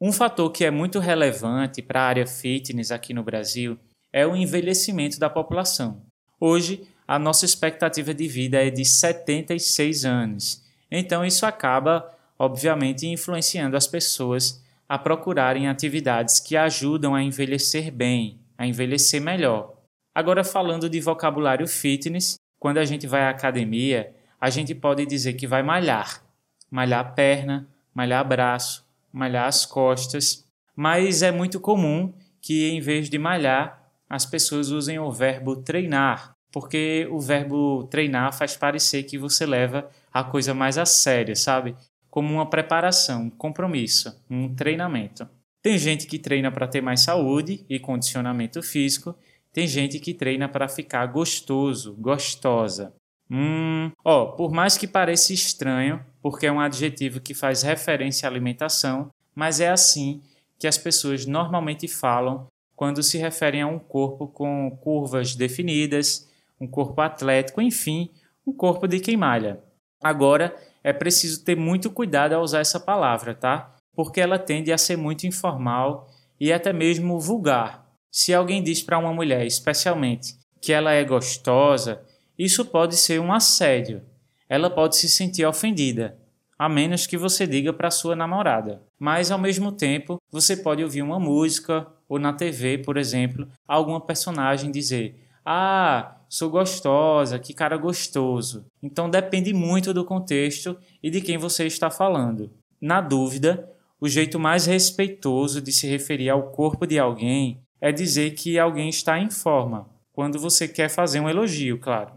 Um 0.00 0.10
fator 0.10 0.50
que 0.50 0.64
é 0.64 0.70
muito 0.70 0.98
relevante 0.98 1.80
para 1.82 2.00
a 2.00 2.06
área 2.06 2.26
fitness 2.26 2.90
aqui 2.90 3.14
no 3.14 3.22
Brasil 3.22 3.78
é 4.12 4.26
o 4.26 4.34
envelhecimento 4.34 5.20
da 5.20 5.30
população. 5.30 6.02
Hoje, 6.40 6.88
a 7.10 7.18
nossa 7.18 7.44
expectativa 7.44 8.14
de 8.14 8.28
vida 8.28 8.64
é 8.64 8.70
de 8.70 8.84
76 8.84 10.04
anos, 10.04 10.64
então 10.88 11.24
isso 11.24 11.44
acaba, 11.44 12.08
obviamente, 12.38 13.04
influenciando 13.04 13.76
as 13.76 13.88
pessoas 13.88 14.64
a 14.88 14.96
procurarem 14.96 15.66
atividades 15.66 16.38
que 16.38 16.56
ajudam 16.56 17.12
a 17.12 17.20
envelhecer 17.20 17.90
bem, 17.90 18.38
a 18.56 18.64
envelhecer 18.64 19.20
melhor. 19.20 19.74
Agora, 20.14 20.44
falando 20.44 20.88
de 20.88 21.00
vocabulário 21.00 21.66
fitness, 21.66 22.36
quando 22.60 22.78
a 22.78 22.84
gente 22.84 23.08
vai 23.08 23.22
à 23.22 23.30
academia, 23.30 24.14
a 24.40 24.48
gente 24.48 24.72
pode 24.72 25.04
dizer 25.04 25.32
que 25.32 25.48
vai 25.48 25.64
malhar. 25.64 26.22
Malhar 26.70 27.00
a 27.00 27.10
perna, 27.10 27.68
malhar 27.92 28.24
braço, 28.24 28.86
malhar 29.12 29.48
as 29.48 29.66
costas. 29.66 30.46
Mas 30.76 31.22
é 31.22 31.32
muito 31.32 31.58
comum 31.58 32.14
que, 32.40 32.70
em 32.70 32.80
vez 32.80 33.10
de 33.10 33.18
malhar, 33.18 33.82
as 34.08 34.24
pessoas 34.24 34.70
usem 34.70 35.00
o 35.00 35.10
verbo 35.10 35.56
treinar, 35.56 36.36
porque 36.52 37.06
o 37.10 37.20
verbo 37.20 37.84
treinar 37.84 38.32
faz 38.32 38.56
parecer 38.56 39.04
que 39.04 39.18
você 39.18 39.46
leva 39.46 39.88
a 40.12 40.24
coisa 40.24 40.52
mais 40.52 40.76
a 40.78 40.84
sério, 40.84 41.36
sabe? 41.36 41.76
como 42.10 42.34
uma 42.34 42.50
preparação, 42.50 43.22
um 43.24 43.30
compromisso, 43.30 44.20
um 44.28 44.52
treinamento. 44.52 45.28
Tem 45.62 45.78
gente 45.78 46.06
que 46.06 46.18
treina 46.18 46.50
para 46.50 46.66
ter 46.66 46.80
mais 46.80 47.00
saúde 47.00 47.64
e 47.68 47.78
condicionamento 47.78 48.62
físico, 48.62 49.14
tem 49.52 49.66
gente 49.66 49.98
que 50.00 50.12
treina 50.12 50.48
para 50.48 50.68
ficar 50.68 51.06
gostoso, 51.06 51.94
gostosa. 51.98 52.92
Hum, 53.30 53.92
ó, 54.04 54.26
por 54.26 54.50
mais 54.50 54.76
que 54.76 54.88
pareça 54.88 55.32
estranho, 55.32 56.04
porque 56.20 56.46
é 56.46 56.52
um 56.52 56.60
adjetivo 56.60 57.20
que 57.20 57.34
faz 57.34 57.62
referência 57.62 58.28
à 58.28 58.30
alimentação, 58.30 59.10
mas 59.34 59.60
é 59.60 59.68
assim 59.68 60.20
que 60.58 60.66
as 60.66 60.76
pessoas 60.76 61.26
normalmente 61.26 61.86
falam 61.86 62.46
quando 62.74 63.02
se 63.02 63.18
referem 63.18 63.62
a 63.62 63.66
um 63.66 63.78
corpo 63.78 64.26
com 64.26 64.76
curvas 64.80 65.34
definidas, 65.34 66.28
um 66.60 66.66
corpo 66.66 67.00
atlético, 67.00 67.62
enfim, 67.62 68.10
um 68.46 68.52
corpo 68.52 68.86
de 68.86 69.00
quem 69.00 69.16
malha. 69.16 69.60
Agora, 70.02 70.54
é 70.82 70.92
preciso 70.92 71.44
ter 71.44 71.56
muito 71.56 71.90
cuidado 71.90 72.32
ao 72.32 72.42
usar 72.42 72.60
essa 72.60 72.78
palavra, 72.78 73.34
tá? 73.34 73.74
Porque 73.94 74.20
ela 74.20 74.38
tende 74.38 74.72
a 74.72 74.78
ser 74.78 74.96
muito 74.96 75.26
informal 75.26 76.08
e 76.38 76.52
até 76.52 76.72
mesmo 76.72 77.18
vulgar. 77.18 77.86
Se 78.10 78.34
alguém 78.34 78.62
diz 78.62 78.82
para 78.82 78.98
uma 78.98 79.12
mulher, 79.12 79.46
especialmente, 79.46 80.34
que 80.60 80.72
ela 80.72 80.92
é 80.92 81.04
gostosa, 81.04 82.02
isso 82.38 82.64
pode 82.64 82.96
ser 82.96 83.20
um 83.20 83.32
assédio. 83.32 84.02
Ela 84.48 84.68
pode 84.70 84.96
se 84.96 85.08
sentir 85.08 85.44
ofendida, 85.44 86.18
a 86.58 86.68
menos 86.68 87.06
que 87.06 87.16
você 87.16 87.46
diga 87.46 87.72
para 87.72 87.90
sua 87.90 88.16
namorada. 88.16 88.82
Mas 88.98 89.30
ao 89.30 89.38
mesmo 89.38 89.70
tempo, 89.70 90.20
você 90.30 90.56
pode 90.56 90.82
ouvir 90.82 91.02
uma 91.02 91.20
música 91.20 91.86
ou 92.08 92.18
na 92.18 92.32
TV, 92.32 92.78
por 92.78 92.96
exemplo, 92.96 93.46
alguma 93.68 94.00
personagem 94.00 94.70
dizer: 94.70 95.22
"Ah, 95.44 96.19
sou 96.30 96.48
gostosa, 96.48 97.40
que 97.40 97.52
cara 97.52 97.76
gostoso. 97.76 98.64
Então 98.80 99.10
depende 99.10 99.52
muito 99.52 99.92
do 99.92 100.04
contexto 100.04 100.78
e 101.02 101.10
de 101.10 101.20
quem 101.20 101.36
você 101.36 101.66
está 101.66 101.90
falando. 101.90 102.52
Na 102.80 103.00
dúvida, 103.00 103.68
o 104.00 104.08
jeito 104.08 104.38
mais 104.38 104.64
respeitoso 104.64 105.60
de 105.60 105.72
se 105.72 105.88
referir 105.88 106.30
ao 106.30 106.52
corpo 106.52 106.86
de 106.86 107.00
alguém 107.00 107.60
é 107.80 107.90
dizer 107.90 108.30
que 108.34 108.60
alguém 108.60 108.88
está 108.88 109.18
em 109.18 109.28
forma, 109.28 109.88
quando 110.12 110.38
você 110.38 110.68
quer 110.68 110.88
fazer 110.88 111.18
um 111.18 111.28
elogio, 111.28 111.80
claro. 111.80 112.12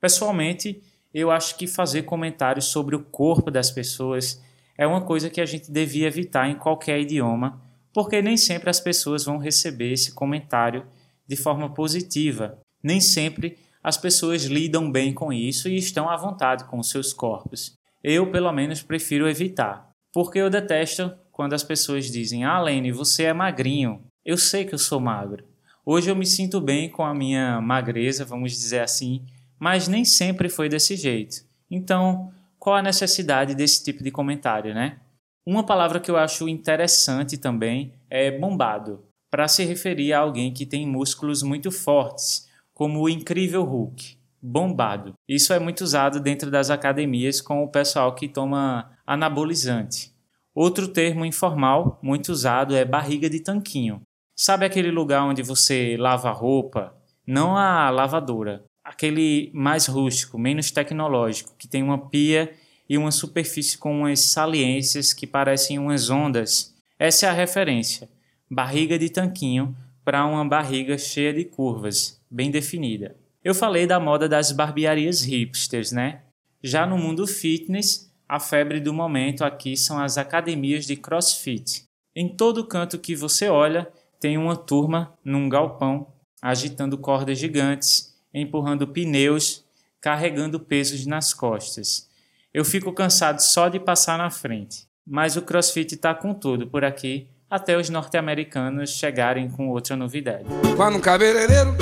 Pessoalmente, 0.00 0.80
eu 1.12 1.30
acho 1.30 1.56
que 1.56 1.66
fazer 1.66 2.02
comentários 2.02 2.66
sobre 2.66 2.94
o 2.94 3.02
corpo 3.02 3.50
das 3.50 3.72
pessoas 3.72 4.40
é 4.76 4.86
uma 4.86 5.00
coisa 5.00 5.28
que 5.28 5.40
a 5.40 5.46
gente 5.46 5.72
devia 5.72 6.06
evitar 6.06 6.48
em 6.48 6.54
qualquer 6.54 7.00
idioma, 7.00 7.60
porque 7.92 8.22
nem 8.22 8.36
sempre 8.36 8.70
as 8.70 8.78
pessoas 8.78 9.24
vão 9.24 9.38
receber 9.38 9.92
esse 9.92 10.12
comentário 10.12 10.86
de 11.26 11.34
forma 11.34 11.74
positiva 11.74 12.58
nem 12.82 13.00
sempre 13.00 13.58
as 13.82 13.96
pessoas 13.96 14.44
lidam 14.44 14.90
bem 14.90 15.14
com 15.14 15.32
isso 15.32 15.68
e 15.68 15.76
estão 15.76 16.10
à 16.10 16.16
vontade 16.16 16.64
com 16.64 16.78
os 16.78 16.90
seus 16.90 17.12
corpos. 17.12 17.72
Eu, 18.02 18.30
pelo 18.30 18.52
menos, 18.52 18.82
prefiro 18.82 19.28
evitar. 19.28 19.90
Porque 20.12 20.38
eu 20.38 20.50
detesto 20.50 21.12
quando 21.30 21.54
as 21.54 21.62
pessoas 21.62 22.10
dizem: 22.10 22.44
Ah, 22.44 22.60
Lene, 22.60 22.92
você 22.92 23.24
é 23.24 23.32
magrinho. 23.32 24.02
Eu 24.24 24.36
sei 24.36 24.64
que 24.64 24.74
eu 24.74 24.78
sou 24.78 25.00
magro. 25.00 25.44
Hoje 25.86 26.10
eu 26.10 26.16
me 26.16 26.26
sinto 26.26 26.60
bem 26.60 26.90
com 26.90 27.02
a 27.02 27.14
minha 27.14 27.62
magreza, 27.62 28.24
vamos 28.24 28.52
dizer 28.52 28.80
assim, 28.80 29.24
mas 29.58 29.88
nem 29.88 30.04
sempre 30.04 30.50
foi 30.50 30.68
desse 30.68 30.96
jeito. 30.96 31.46
Então, 31.70 32.30
qual 32.58 32.76
a 32.76 32.82
necessidade 32.82 33.54
desse 33.54 33.82
tipo 33.82 34.04
de 34.04 34.10
comentário, 34.10 34.74
né? 34.74 34.98
Uma 35.46 35.64
palavra 35.64 35.98
que 35.98 36.10
eu 36.10 36.18
acho 36.18 36.46
interessante 36.46 37.38
também 37.38 37.94
é 38.10 38.30
bombado, 38.30 39.02
para 39.30 39.48
se 39.48 39.64
referir 39.64 40.12
a 40.12 40.18
alguém 40.18 40.52
que 40.52 40.66
tem 40.66 40.86
músculos 40.86 41.42
muito 41.42 41.70
fortes, 41.70 42.47
como 42.78 43.00
o 43.00 43.08
incrível 43.08 43.64
Hulk. 43.64 44.16
Bombado. 44.40 45.14
Isso 45.28 45.52
é 45.52 45.58
muito 45.58 45.80
usado 45.80 46.20
dentro 46.20 46.48
das 46.48 46.70
academias 46.70 47.40
com 47.40 47.64
o 47.64 47.68
pessoal 47.68 48.14
que 48.14 48.28
toma 48.28 48.92
anabolizante. 49.04 50.14
Outro 50.54 50.86
termo 50.86 51.26
informal 51.26 51.98
muito 52.00 52.28
usado 52.28 52.76
é 52.76 52.84
barriga 52.84 53.28
de 53.28 53.40
tanquinho. 53.40 54.00
Sabe 54.36 54.64
aquele 54.64 54.92
lugar 54.92 55.24
onde 55.24 55.42
você 55.42 55.96
lava 55.98 56.30
roupa? 56.30 56.94
Não 57.26 57.56
a 57.56 57.90
lavadora, 57.90 58.64
aquele 58.84 59.50
mais 59.52 59.88
rústico, 59.88 60.38
menos 60.38 60.70
tecnológico, 60.70 61.56
que 61.58 61.66
tem 61.66 61.82
uma 61.82 61.98
pia 61.98 62.54
e 62.88 62.96
uma 62.96 63.10
superfície 63.10 63.76
com 63.76 64.02
umas 64.02 64.20
saliências 64.20 65.12
que 65.12 65.26
parecem 65.26 65.80
umas 65.80 66.10
ondas. 66.10 66.72
Essa 66.96 67.26
é 67.26 67.28
a 67.28 67.32
referência. 67.32 68.08
Barriga 68.48 68.96
de 68.96 69.10
tanquinho 69.10 69.76
para 70.04 70.24
uma 70.24 70.44
barriga 70.44 70.96
cheia 70.96 71.34
de 71.34 71.44
curvas, 71.44 72.17
bem 72.30 72.50
definida. 72.50 73.16
Eu 73.42 73.54
falei 73.54 73.86
da 73.86 74.00
moda 74.00 74.28
das 74.28 74.52
barbearias 74.52 75.22
hipsters, 75.22 75.92
né? 75.92 76.22
Já 76.62 76.86
no 76.86 76.98
mundo 76.98 77.26
fitness, 77.26 78.12
a 78.28 78.38
febre 78.38 78.80
do 78.80 78.92
momento 78.92 79.44
aqui 79.44 79.76
são 79.76 79.98
as 79.98 80.18
academias 80.18 80.84
de 80.84 80.96
crossfit. 80.96 81.84
Em 82.14 82.28
todo 82.28 82.66
canto 82.66 82.98
que 82.98 83.14
você 83.14 83.48
olha, 83.48 83.88
tem 84.20 84.36
uma 84.36 84.56
turma 84.56 85.14
num 85.24 85.48
galpão 85.48 86.08
agitando 86.42 86.98
cordas 86.98 87.38
gigantes, 87.38 88.14
empurrando 88.32 88.86
pneus, 88.86 89.64
carregando 90.00 90.60
pesos 90.60 91.06
nas 91.06 91.32
costas. 91.32 92.08
Eu 92.52 92.64
fico 92.64 92.92
cansado 92.92 93.40
só 93.40 93.68
de 93.68 93.78
passar 93.78 94.18
na 94.18 94.30
frente, 94.30 94.86
mas 95.06 95.36
o 95.36 95.42
CrossFit 95.42 95.94
está 95.94 96.14
com 96.14 96.34
tudo 96.34 96.66
por 96.66 96.84
aqui 96.84 97.28
até 97.50 97.76
os 97.76 97.88
norte-americanos 97.88 98.90
chegarem 98.90 99.48
com 99.48 99.68
outra 99.68 99.96
novidade. 99.96 100.44
Vai 100.76 100.92
no 100.92 101.00
cabeleireiro, 101.00 101.74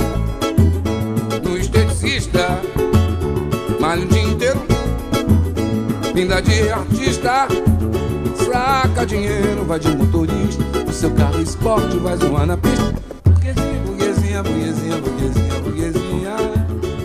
vinda 6.17 6.41
de 6.41 6.71
artista, 6.71 7.47
saca 8.43 9.05
dinheiro, 9.05 9.67
vai 9.67 9.79
de 9.79 9.89
motorista, 9.95 10.63
o 10.89 10.91
seu 10.91 11.15
carro 11.15 11.43
esporte 11.43 11.99
vai 11.99 12.17
zoar 12.17 12.47
na 12.47 12.57
pista. 12.57 12.91
Burguesinha, 13.23 14.43
burguesinha, 14.43 14.43
burguesinha, 14.43 14.97
burguesinha, 14.97 15.61
burguesinha, 15.61 16.37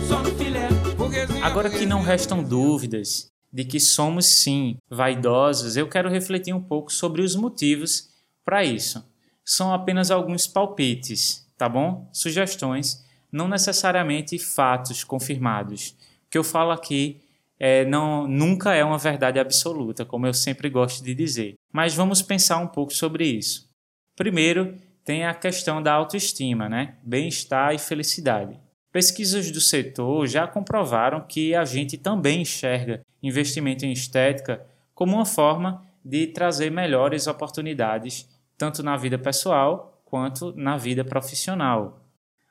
só 0.08 0.22
no 0.22 0.30
filé, 0.30 0.66
burguesinha. 0.96 1.44
Agora 1.44 1.68
que 1.68 1.84
não 1.84 2.00
restam 2.00 2.42
dúvidas 2.42 3.30
de 3.52 3.66
que 3.66 3.78
somos 3.78 4.24
sim 4.24 4.78
vaidosos, 4.88 5.76
eu 5.76 5.86
quero 5.90 6.08
refletir 6.08 6.54
um 6.54 6.62
pouco 6.62 6.90
sobre 6.90 7.20
os 7.20 7.36
motivos 7.36 8.08
para 8.42 8.64
isso. 8.64 9.04
São 9.44 9.74
apenas 9.74 10.10
alguns 10.10 10.46
palpites, 10.46 11.46
tá 11.58 11.68
bom? 11.68 12.08
Sugestões, 12.14 13.04
não 13.30 13.46
necessariamente 13.46 14.38
fatos 14.38 15.04
confirmados. 15.04 15.90
O 16.26 16.30
que 16.30 16.38
eu 16.38 16.44
falo 16.44 16.70
aqui 16.70 17.20
é, 17.64 17.84
não, 17.84 18.26
nunca 18.26 18.74
é 18.74 18.84
uma 18.84 18.98
verdade 18.98 19.38
absoluta, 19.38 20.04
como 20.04 20.26
eu 20.26 20.34
sempre 20.34 20.68
gosto 20.68 21.04
de 21.04 21.14
dizer. 21.14 21.54
Mas 21.72 21.94
vamos 21.94 22.20
pensar 22.20 22.58
um 22.58 22.66
pouco 22.66 22.92
sobre 22.92 23.24
isso. 23.24 23.70
Primeiro, 24.16 24.74
tem 25.04 25.24
a 25.24 25.32
questão 25.32 25.80
da 25.80 25.92
autoestima, 25.92 26.68
né? 26.68 26.96
bem-estar 27.04 27.72
e 27.72 27.78
felicidade. 27.78 28.58
Pesquisas 28.90 29.48
do 29.52 29.60
setor 29.60 30.26
já 30.26 30.44
comprovaram 30.44 31.20
que 31.20 31.54
a 31.54 31.64
gente 31.64 31.96
também 31.96 32.42
enxerga 32.42 33.00
investimento 33.22 33.86
em 33.86 33.92
estética 33.92 34.66
como 34.92 35.14
uma 35.14 35.24
forma 35.24 35.86
de 36.04 36.26
trazer 36.26 36.68
melhores 36.68 37.28
oportunidades, 37.28 38.28
tanto 38.58 38.82
na 38.82 38.96
vida 38.96 39.16
pessoal 39.16 40.02
quanto 40.04 40.52
na 40.56 40.76
vida 40.76 41.04
profissional. 41.04 42.04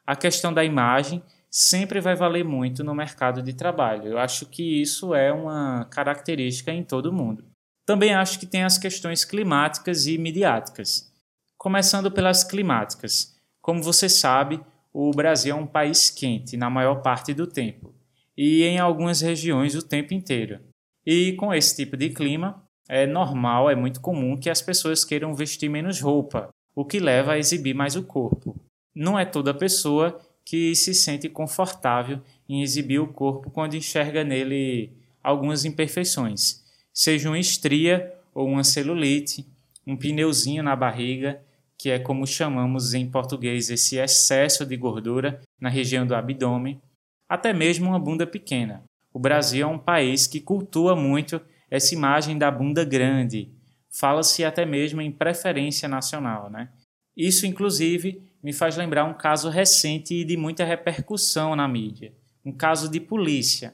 A 0.07 0.15
questão 0.15 0.53
da 0.53 0.63
imagem 0.63 1.21
sempre 1.51 1.99
vai 1.99 2.15
valer 2.15 2.45
muito 2.45 2.83
no 2.83 2.95
mercado 2.95 3.41
de 3.41 3.53
trabalho. 3.53 4.07
Eu 4.07 4.17
acho 4.17 4.45
que 4.45 4.81
isso 4.81 5.13
é 5.13 5.31
uma 5.33 5.85
característica 5.85 6.71
em 6.71 6.83
todo 6.83 7.11
mundo. 7.11 7.43
Também 7.85 8.13
acho 8.13 8.39
que 8.39 8.45
tem 8.45 8.63
as 8.63 8.77
questões 8.77 9.25
climáticas 9.25 10.07
e 10.07 10.17
midiáticas. 10.17 11.11
Começando 11.57 12.09
pelas 12.09 12.43
climáticas. 12.43 13.35
Como 13.61 13.83
você 13.83 14.07
sabe, 14.07 14.61
o 14.93 15.11
Brasil 15.11 15.55
é 15.55 15.59
um 15.59 15.67
país 15.67 16.09
quente 16.09 16.55
na 16.55 16.69
maior 16.69 17.01
parte 17.01 17.33
do 17.33 17.45
tempo 17.45 17.93
e 18.37 18.63
em 18.63 18.79
algumas 18.79 19.21
regiões 19.21 19.75
o 19.75 19.85
tempo 19.85 20.13
inteiro. 20.13 20.59
E 21.05 21.33
com 21.33 21.53
esse 21.53 21.75
tipo 21.75 21.97
de 21.97 22.09
clima, 22.09 22.63
é 22.87 23.05
normal, 23.05 23.69
é 23.69 23.75
muito 23.75 24.01
comum 24.01 24.37
que 24.37 24.49
as 24.49 24.61
pessoas 24.61 25.03
queiram 25.03 25.35
vestir 25.35 25.69
menos 25.69 25.99
roupa, 25.99 26.49
o 26.75 26.85
que 26.85 26.99
leva 26.99 27.33
a 27.33 27.37
exibir 27.37 27.73
mais 27.73 27.95
o 27.95 28.03
corpo. 28.03 28.55
Não 28.95 29.17
é 29.17 29.25
toda 29.25 29.53
pessoa 29.53 30.19
que 30.51 30.75
se 30.75 30.93
sente 30.93 31.29
confortável 31.29 32.19
em 32.49 32.61
exibir 32.61 32.99
o 32.99 33.07
corpo 33.07 33.49
quando 33.49 33.77
enxerga 33.77 34.21
nele 34.21 34.91
algumas 35.23 35.63
imperfeições, 35.63 36.61
seja 36.93 37.29
uma 37.29 37.39
estria 37.39 38.13
ou 38.33 38.49
uma 38.49 38.61
celulite, 38.61 39.47
um 39.87 39.95
pneuzinho 39.95 40.61
na 40.61 40.75
barriga, 40.75 41.41
que 41.77 41.89
é 41.89 41.97
como 41.97 42.27
chamamos 42.27 42.93
em 42.93 43.09
português 43.09 43.69
esse 43.69 43.95
excesso 43.95 44.65
de 44.65 44.75
gordura 44.75 45.39
na 45.57 45.69
região 45.69 46.05
do 46.05 46.13
abdômen, 46.13 46.81
até 47.29 47.53
mesmo 47.53 47.87
uma 47.87 47.97
bunda 47.97 48.27
pequena. 48.27 48.83
O 49.13 49.19
Brasil 49.19 49.65
é 49.65 49.71
um 49.71 49.79
país 49.79 50.27
que 50.27 50.41
cultua 50.41 50.97
muito 50.97 51.39
essa 51.69 51.95
imagem 51.95 52.37
da 52.37 52.51
bunda 52.51 52.83
grande. 52.83 53.49
Fala-se 53.89 54.43
até 54.43 54.65
mesmo 54.65 55.01
em 55.01 55.13
preferência 55.13 55.87
nacional, 55.87 56.49
né? 56.49 56.67
Isso, 57.15 57.45
inclusive, 57.45 58.21
me 58.41 58.54
faz 58.54 58.78
lembrar 58.78 59.06
um 59.06 59.13
caso 59.13 59.50
recente 59.50 60.13
e 60.13 60.24
de 60.24 60.38
muita 60.38 60.63
repercussão 60.63 61.56
na 61.56 61.67
mídia. 61.67 62.13
Um 62.43 62.52
caso 62.52 62.89
de 62.89 63.00
polícia. 63.00 63.74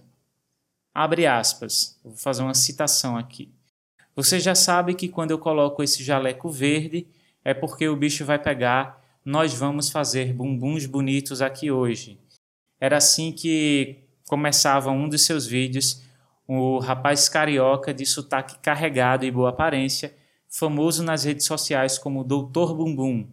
Abre 0.93 1.27
aspas. 1.27 1.99
vou 2.03 2.15
fazer 2.15 2.41
uma 2.41 2.53
citação 2.53 3.17
aqui. 3.17 3.51
Você 4.15 4.39
já 4.39 4.55
sabe 4.55 4.95
que 4.95 5.07
quando 5.07 5.31
eu 5.31 5.37
coloco 5.37 5.83
esse 5.83 6.03
jaleco 6.03 6.49
verde, 6.49 7.07
é 7.45 7.53
porque 7.53 7.87
o 7.87 7.95
bicho 7.95 8.25
vai 8.25 8.39
pegar, 8.39 9.01
nós 9.23 9.53
vamos 9.53 9.89
fazer 9.89 10.33
bumbuns 10.33 10.85
bonitos 10.85 11.41
aqui 11.41 11.69
hoje. 11.69 12.19
Era 12.79 12.97
assim 12.97 13.31
que 13.31 13.99
começava 14.27 14.89
um 14.89 15.07
dos 15.07 15.23
seus 15.23 15.45
vídeos, 15.45 16.01
o 16.47 16.79
rapaz 16.79 17.29
carioca 17.29 17.93
de 17.93 18.05
sotaque 18.05 18.57
carregado 18.59 19.23
e 19.23 19.31
boa 19.31 19.49
aparência, 19.49 20.15
famoso 20.49 21.03
nas 21.03 21.23
redes 21.23 21.45
sociais 21.45 21.97
como 21.97 22.23
Doutor 22.23 22.75
Bumbum. 22.75 23.27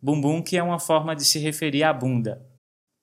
Bumbum 0.00 0.42
que 0.42 0.56
é 0.56 0.62
uma 0.62 0.78
forma 0.78 1.14
de 1.14 1.24
se 1.24 1.38
referir 1.38 1.82
à 1.82 1.92
bunda. 1.92 2.44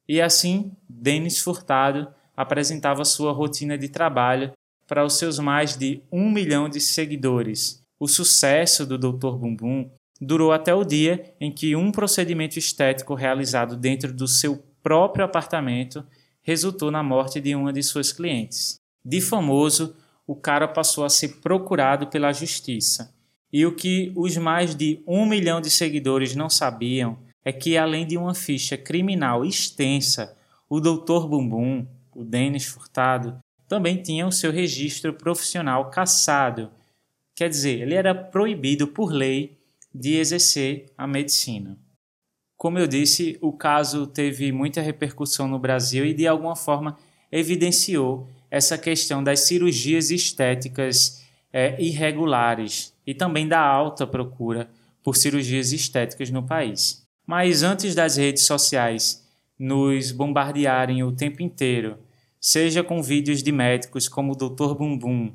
E 0.07 0.21
assim, 0.21 0.71
Denis 0.87 1.39
Furtado 1.39 2.13
apresentava 2.35 3.05
sua 3.05 3.31
rotina 3.31 3.77
de 3.77 3.89
trabalho 3.89 4.51
para 4.87 5.05
os 5.05 5.17
seus 5.17 5.39
mais 5.39 5.77
de 5.77 6.01
um 6.11 6.29
milhão 6.29 6.67
de 6.67 6.79
seguidores. 6.79 7.81
O 7.99 8.07
sucesso 8.07 8.85
do 8.85 8.97
Doutor 8.97 9.37
Bumbum 9.37 9.89
durou 10.19 10.51
até 10.51 10.73
o 10.73 10.83
dia 10.83 11.33
em 11.39 11.51
que 11.51 11.75
um 11.75 11.91
procedimento 11.91 12.59
estético 12.59 13.13
realizado 13.13 13.75
dentro 13.75 14.13
do 14.13 14.27
seu 14.27 14.63
próprio 14.83 15.25
apartamento 15.25 16.05
resultou 16.41 16.91
na 16.91 17.03
morte 17.03 17.39
de 17.39 17.55
uma 17.55 17.71
de 17.71 17.81
suas 17.83 18.11
clientes. 18.11 18.79
De 19.03 19.21
famoso, 19.21 19.95
o 20.27 20.35
cara 20.35 20.67
passou 20.67 21.03
a 21.03 21.09
ser 21.09 21.39
procurado 21.41 22.07
pela 22.07 22.33
justiça. 22.33 23.13
E 23.51 23.65
o 23.65 23.75
que 23.75 24.11
os 24.15 24.37
mais 24.37 24.73
de 24.73 25.01
um 25.05 25.25
milhão 25.25 25.59
de 25.59 25.69
seguidores 25.69 26.35
não 26.35 26.49
sabiam 26.49 27.17
é 27.43 27.51
que, 27.51 27.75
além 27.75 28.05
de 28.05 28.17
uma 28.17 28.33
ficha 28.33 28.77
criminal 28.77 29.43
extensa, 29.43 30.37
o 30.69 30.79
Dr. 30.79 31.27
Bumbum, 31.27 31.85
o 32.15 32.23
Denis 32.23 32.65
Furtado, 32.65 33.39
também 33.67 34.01
tinha 34.01 34.25
o 34.25 34.31
seu 34.31 34.51
registro 34.51 35.13
profissional 35.13 35.89
cassado. 35.89 36.71
Quer 37.35 37.49
dizer, 37.49 37.81
ele 37.81 37.95
era 37.95 38.13
proibido 38.13 38.87
por 38.87 39.11
lei 39.11 39.57
de 39.93 40.15
exercer 40.15 40.85
a 40.97 41.05
medicina. 41.05 41.77
Como 42.55 42.77
eu 42.77 42.87
disse, 42.87 43.37
o 43.41 43.51
caso 43.51 44.05
teve 44.07 44.51
muita 44.51 44.81
repercussão 44.81 45.47
no 45.47 45.59
Brasil 45.59 46.05
e, 46.05 46.13
de 46.13 46.27
alguma 46.27 46.55
forma, 46.55 46.97
evidenciou 47.31 48.29
essa 48.49 48.77
questão 48.77 49.23
das 49.23 49.41
cirurgias 49.41 50.11
estéticas 50.11 51.25
é, 51.51 51.81
irregulares 51.81 52.90
e 53.05 53.13
também 53.13 53.47
da 53.47 53.59
alta 53.59 54.05
procura 54.05 54.69
por 55.03 55.15
cirurgias 55.15 55.71
estéticas 55.71 56.29
no 56.29 56.43
país. 56.43 57.03
Mas 57.25 57.63
antes 57.63 57.95
das 57.95 58.17
redes 58.17 58.43
sociais 58.43 59.27
nos 59.57 60.11
bombardearem 60.11 61.03
o 61.03 61.11
tempo 61.11 61.41
inteiro, 61.41 61.97
seja 62.39 62.83
com 62.83 63.01
vídeos 63.01 63.43
de 63.43 63.51
médicos 63.51 64.07
como 64.07 64.33
o 64.33 64.35
Dr. 64.35 64.73
Bumbum, 64.75 65.31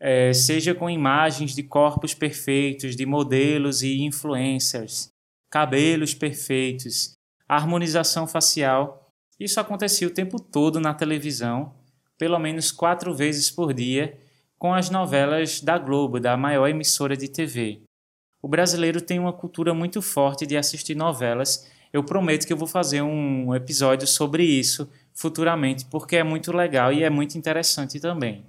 é, 0.00 0.32
seja 0.32 0.74
com 0.74 0.88
imagens 0.88 1.54
de 1.54 1.62
corpos 1.62 2.14
perfeitos, 2.14 2.96
de 2.96 3.06
modelos 3.06 3.82
e 3.82 4.02
influencers, 4.02 5.08
cabelos 5.50 6.14
perfeitos, 6.14 7.12
harmonização 7.48 8.26
facial. 8.26 9.10
Isso 9.38 9.60
acontecia 9.60 10.06
o 10.06 10.12
tempo 10.12 10.40
todo 10.40 10.80
na 10.80 10.94
televisão, 10.94 11.74
pelo 12.18 12.38
menos 12.38 12.70
quatro 12.70 13.14
vezes 13.14 13.50
por 13.50 13.72
dia, 13.74 14.18
com 14.58 14.72
as 14.72 14.90
novelas 14.90 15.60
da 15.60 15.78
Globo, 15.78 16.18
da 16.18 16.36
maior 16.36 16.68
emissora 16.68 17.16
de 17.16 17.28
TV. 17.28 17.82
O 18.42 18.48
brasileiro 18.48 19.00
tem 19.00 19.18
uma 19.18 19.32
cultura 19.32 19.74
muito 19.74 20.00
forte 20.00 20.46
de 20.46 20.56
assistir 20.56 20.94
novelas. 20.94 21.70
Eu 21.92 22.04
prometo 22.04 22.46
que 22.46 22.52
eu 22.52 22.56
vou 22.56 22.68
fazer 22.68 23.02
um 23.02 23.54
episódio 23.54 24.06
sobre 24.06 24.44
isso 24.44 24.88
futuramente, 25.12 25.86
porque 25.86 26.16
é 26.16 26.22
muito 26.22 26.52
legal 26.52 26.92
e 26.92 27.02
é 27.02 27.10
muito 27.10 27.36
interessante 27.36 27.98
também. 27.98 28.44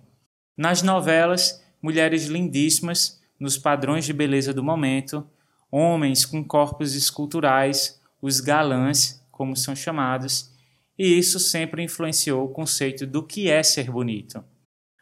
Nas 0.55 0.81
novelas, 0.81 1.63
mulheres 1.81 2.25
lindíssimas, 2.25 3.21
nos 3.39 3.57
padrões 3.57 4.05
de 4.05 4.13
beleza 4.13 4.53
do 4.53 4.63
momento, 4.63 5.25
homens 5.71 6.25
com 6.25 6.43
corpos 6.43 6.95
esculturais, 6.95 7.99
os 8.21 8.39
galãs, 8.39 9.23
como 9.31 9.55
são 9.55 9.75
chamados, 9.75 10.51
e 10.97 11.17
isso 11.17 11.39
sempre 11.39 11.83
influenciou 11.83 12.43
o 12.43 12.49
conceito 12.49 13.05
do 13.05 13.21
que 13.21 13.49
é 13.49 13.61
ser 13.61 13.91
bonito. 13.91 14.43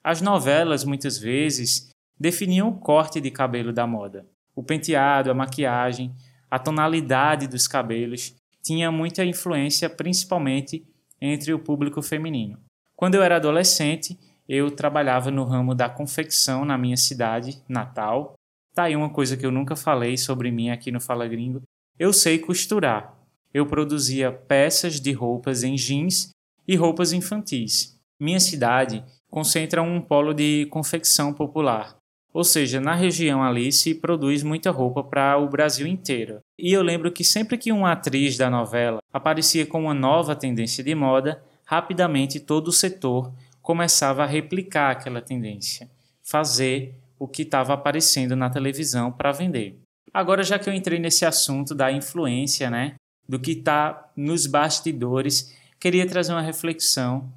As 0.06 0.22
novelas, 0.22 0.84
muitas 0.84 1.18
vezes, 1.18 1.90
definiam 2.20 2.70
o 2.70 2.80
corte 2.80 3.20
de 3.20 3.32
cabelo 3.32 3.74
da 3.74 3.88
moda 3.88 4.26
o 4.56 4.64
penteado, 4.64 5.30
a 5.30 5.34
maquiagem, 5.34 6.16
a 6.50 6.58
tonalidade 6.58 7.48
dos 7.48 7.68
cabelos 7.68 8.36
tinha 8.64 8.92
muita 8.92 9.24
influência, 9.26 9.90
principalmente 9.90 10.88
entre 11.22 11.54
o 11.54 11.60
público 11.60 12.02
feminino. 12.02 12.58
Quando 12.96 13.16
eu 13.16 13.22
era 13.22 13.36
adolescente, 13.36 14.18
eu 14.48 14.72
trabalhava 14.72 15.30
no 15.30 15.44
ramo 15.44 15.76
da 15.76 15.90
confecção 15.90 16.64
na 16.64 16.78
minha 16.78 16.98
cidade, 16.98 17.62
Natal. 17.68 18.34
Tá 18.74 18.84
aí 18.84 18.96
uma 18.96 19.10
coisa 19.10 19.36
que 19.36 19.46
eu 19.46 19.52
nunca 19.52 19.76
falei 19.76 20.18
sobre 20.18 20.50
mim 20.52 20.70
aqui 20.70 20.92
no 20.92 21.02
Fala 21.02 21.28
Gringo. 21.28 21.62
Eu 22.00 22.14
sei 22.14 22.40
costurar. 22.40 23.14
Eu 23.54 23.66
produzia 23.66 24.32
peças 24.32 25.00
de 25.00 25.12
roupas 25.12 25.64
em 25.64 25.76
jeans 25.76 26.30
e 26.68 26.76
roupas 26.76 27.14
infantis. 27.14 28.00
Minha 28.20 28.40
cidade 28.40 29.04
concentra 29.36 29.84
um 29.84 30.00
polo 30.00 30.34
de 30.34 30.66
confecção 30.68 31.34
popular. 31.34 31.98
Ou 32.34 32.42
seja, 32.42 32.80
na 32.80 32.96
região 32.96 33.44
ali 33.44 33.70
se 33.70 33.94
produz 33.94 34.42
muita 34.44 34.72
roupa 34.72 35.04
para 35.04 35.38
o 35.38 35.50
Brasil 35.50 35.86
inteiro. 35.86 36.40
E 36.58 36.72
eu 36.72 36.82
lembro 36.82 37.12
que 37.12 37.22
sempre 37.22 37.58
que 37.58 37.70
uma 37.70 37.92
atriz 37.92 38.38
da 38.38 38.50
novela 38.50 39.00
aparecia 39.12 39.66
com 39.66 39.82
uma 39.82 39.94
nova 39.94 40.38
tendência 40.38 40.82
de 40.82 40.96
moda, 40.96 41.44
rapidamente 41.66 42.40
todo 42.40 42.70
o 42.70 42.72
setor 42.72 43.30
começava 43.62 44.24
a 44.24 44.26
replicar 44.26 44.92
aquela 44.92 45.22
tendência, 45.22 45.90
fazer 46.24 46.96
o 47.20 47.28
que 47.28 47.42
estava 47.42 47.74
aparecendo 47.74 48.38
na 48.38 48.50
televisão 48.50 49.12
para 49.12 49.34
vender. 49.34 49.78
Agora, 50.14 50.44
já 50.44 50.58
que 50.58 50.70
eu 50.70 50.74
entrei 50.74 50.98
nesse 50.98 51.26
assunto 51.26 51.76
da 51.76 51.92
influência, 51.92 52.70
né, 52.70 52.94
do 53.28 53.38
que 53.38 53.52
está 53.52 54.14
nos 54.16 54.48
bastidores, 54.48 55.54
queria 55.78 56.08
trazer 56.08 56.32
uma 56.32 56.42
reflexão 56.42 57.30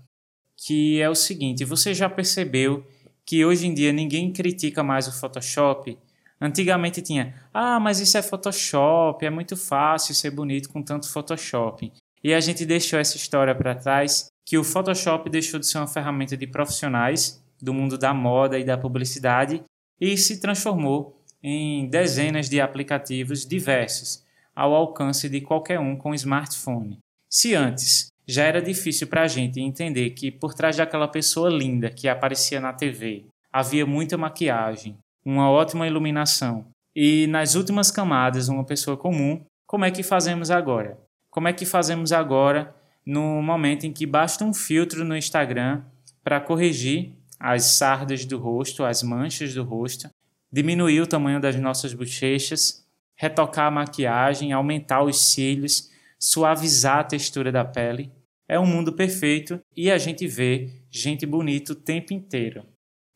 que 0.59 1.01
é 1.01 1.09
o 1.09 1.15
seguinte: 1.15 1.65
você 1.65 1.95
já 1.95 2.11
percebeu 2.11 2.85
que 3.25 3.45
hoje 3.45 3.67
em 3.67 3.73
dia 3.73 3.93
ninguém 3.93 4.33
critica 4.33 4.83
mais 4.83 5.07
o 5.07 5.13
Photoshop. 5.13 5.97
Antigamente 6.41 7.03
tinha, 7.03 7.35
ah, 7.53 7.81
mas 7.81 8.01
isso 8.01 8.17
é 8.17 8.23
Photoshop, 8.23 9.25
é 9.25 9.31
muito 9.31 9.57
fácil 9.57 10.15
ser 10.15 10.31
bonito 10.31 10.69
com 10.69 10.83
tanto 10.83 11.09
Photoshop. 11.09 11.93
E 12.23 12.33
a 12.33 12.41
gente 12.41 12.65
deixou 12.65 12.99
essa 12.99 13.17
história 13.17 13.55
para 13.55 13.75
trás, 13.75 14.29
que 14.45 14.57
o 14.57 14.65
Photoshop 14.65 15.29
deixou 15.29 15.59
de 15.59 15.67
ser 15.67 15.79
uma 15.79 15.87
ferramenta 15.87 16.37
de 16.37 16.47
profissionais 16.47 17.43
do 17.61 17.75
mundo 17.75 17.99
da 17.99 18.15
moda 18.15 18.59
e 18.59 18.65
da 18.65 18.79
publicidade 18.79 19.63
e 20.01 20.17
se 20.17 20.41
transformou 20.41 21.21
em 21.43 21.89
dezenas 21.89 22.49
de 22.49 22.61
aplicativos 22.61 23.45
diversos 23.45 24.25
ao 24.55 24.75
alcance 24.75 25.29
de 25.29 25.41
qualquer 25.41 25.79
um 25.79 25.97
com 25.97 26.15
smartphone. 26.15 26.99
Se 27.29 27.55
antes 27.55 28.09
já 28.29 28.45
era 28.45 28.61
difícil 28.61 29.07
para 29.07 29.23
a 29.23 29.27
gente 29.27 29.59
entender 29.59 30.11
que 30.11 30.31
por 30.31 30.53
trás 30.53 30.77
daquela 30.77 31.09
pessoa 31.09 31.49
linda 31.49 31.89
que 31.89 32.07
aparecia 32.07 32.61
na 32.61 32.75
TV 32.75 33.25
havia 33.51 33.87
muita 33.87 34.19
maquiagem, 34.19 34.99
uma 35.25 35.51
ótima 35.51 35.87
iluminação 35.87 36.67
e 36.95 37.27
nas 37.29 37.55
últimas 37.55 37.91
camadas 37.91 38.49
uma 38.49 38.65
pessoa 38.65 38.99
comum. 38.99 39.43
Como 39.67 39.87
é 39.87 39.91
que 39.91 40.03
fazemos 40.03 40.51
agora? 40.51 40.99
Como 41.31 41.49
é 41.49 41.55
que 41.55 41.65
fazemos 41.65 42.13
agora 42.13 42.75
no 43.05 43.41
momento 43.41 43.87
em 43.87 43.93
que 43.93 44.05
basta 44.05 44.45
um 44.45 44.53
filtro 44.53 45.05
no 45.05 45.17
Instagram 45.17 45.83
para 46.23 46.41
corrigir 46.41 47.15
as 47.41 47.65
sardas 47.77 48.27
do 48.27 48.37
rosto, 48.37 48.85
as 48.85 49.03
manchas 49.03 49.55
do 49.55 49.65
rosto, 49.65 50.11
diminuir 50.53 51.01
o 51.01 51.07
tamanho 51.07 51.41
das 51.41 51.57
nossas 51.57 51.95
bochechas, 51.95 52.85
retocar 53.17 53.69
a 53.69 53.71
maquiagem, 53.71 54.53
aumentar 54.53 55.03
os 55.03 55.33
cílios, 55.33 55.91
suavizar 56.19 56.99
a 56.99 57.05
textura 57.05 57.51
da 57.51 57.65
pele? 57.65 58.18
É 58.49 58.59
um 58.59 58.67
mundo 58.67 58.93
perfeito 58.93 59.61
e 59.77 59.91
a 59.91 59.99
gente 59.99 60.27
vê 60.27 60.71
gente 60.91 61.27
bonita 61.27 61.73
o 61.73 61.77
tempo 61.77 62.15
inteiro. 62.15 62.65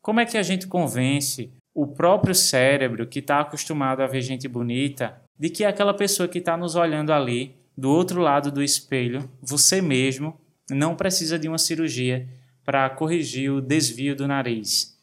Como 0.03 0.21
é 0.21 0.27
que 0.27 0.37
a 0.37 0.43
gente 0.43 0.67
convence 0.67 1.51
o 1.75 1.87
próprio 1.87 2.35
cérebro 2.35 3.07
que 3.07 3.21
está 3.21 3.41
acostumado 3.41 4.03
a 4.03 4.07
ver 4.07 4.21
gente 4.21 4.47
bonita 4.47 5.21
de 5.39 5.49
que 5.49 5.65
aquela 5.65 5.95
pessoa 5.95 6.29
que 6.29 6.39
está 6.39 6.57
nos 6.57 6.75
olhando 6.75 7.13
ali, 7.13 7.57
do 7.77 7.91
outro 7.91 8.21
lado 8.21 8.53
do 8.53 8.63
espelho, 8.63 9.31
você 9.41 9.81
mesmo, 9.81 10.39
não 10.71 10.95
precisa 10.95 11.39
de 11.39 11.49
uma 11.49 11.59
cirurgia 11.59 12.29
para 12.65 12.91
corrigir 12.91 13.51
o 13.51 13.61
desvio 13.61 14.15
do 14.15 14.29
nariz, 14.29 14.99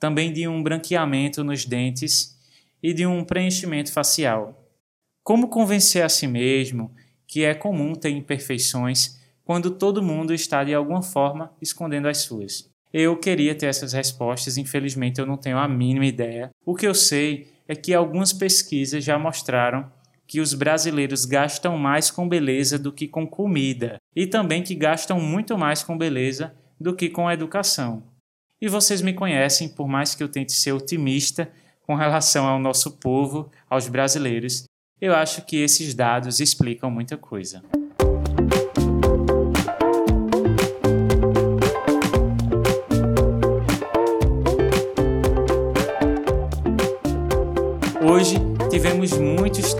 também 0.00 0.32
de 0.32 0.48
um 0.48 0.62
branqueamento 0.62 1.44
nos 1.44 1.66
dentes 1.66 2.34
e 2.82 2.92
de 2.94 3.06
um 3.06 3.22
preenchimento 3.22 3.92
facial. 3.92 4.66
Como 5.22 5.48
convencer 5.48 6.02
a 6.02 6.08
si 6.08 6.26
mesmo 6.26 6.90
que 7.26 7.44
é 7.44 7.54
comum 7.54 7.94
ter 7.94 8.10
imperfeições 8.10 9.18
quando 9.44 9.70
todo 9.70 10.02
mundo 10.02 10.32
está 10.32 10.64
de 10.64 10.74
alguma 10.74 11.02
forma 11.02 11.52
escondendo 11.60 12.08
as 12.08 12.18
suas. 12.18 12.68
Eu 12.92 13.16
queria 13.16 13.54
ter 13.54 13.66
essas 13.66 13.92
respostas, 13.92 14.56
infelizmente 14.56 15.20
eu 15.20 15.26
não 15.26 15.36
tenho 15.36 15.58
a 15.58 15.68
mínima 15.68 16.06
ideia. 16.06 16.50
O 16.64 16.74
que 16.74 16.86
eu 16.86 16.94
sei 16.94 17.52
é 17.66 17.74
que 17.74 17.92
algumas 17.92 18.32
pesquisas 18.32 19.02
já 19.02 19.18
mostraram 19.18 19.90
que 20.26 20.40
os 20.40 20.54
brasileiros 20.54 21.24
gastam 21.24 21.76
mais 21.76 22.10
com 22.10 22.28
beleza 22.28 22.78
do 22.78 22.92
que 22.92 23.06
com 23.06 23.26
comida, 23.26 23.96
e 24.16 24.26
também 24.26 24.62
que 24.62 24.74
gastam 24.74 25.20
muito 25.20 25.58
mais 25.58 25.82
com 25.82 25.98
beleza 25.98 26.54
do 26.80 26.94
que 26.94 27.10
com 27.10 27.30
educação. 27.30 28.02
E 28.60 28.68
vocês 28.68 29.02
me 29.02 29.12
conhecem, 29.12 29.68
por 29.68 29.86
mais 29.86 30.14
que 30.14 30.22
eu 30.22 30.28
tente 30.28 30.52
ser 30.52 30.72
otimista 30.72 31.50
com 31.82 31.94
relação 31.94 32.46
ao 32.46 32.58
nosso 32.58 32.92
povo, 32.92 33.50
aos 33.68 33.88
brasileiros, 33.88 34.64
eu 35.00 35.14
acho 35.14 35.44
que 35.44 35.56
esses 35.56 35.94
dados 35.94 36.40
explicam 36.40 36.90
muita 36.90 37.16
coisa. 37.16 37.62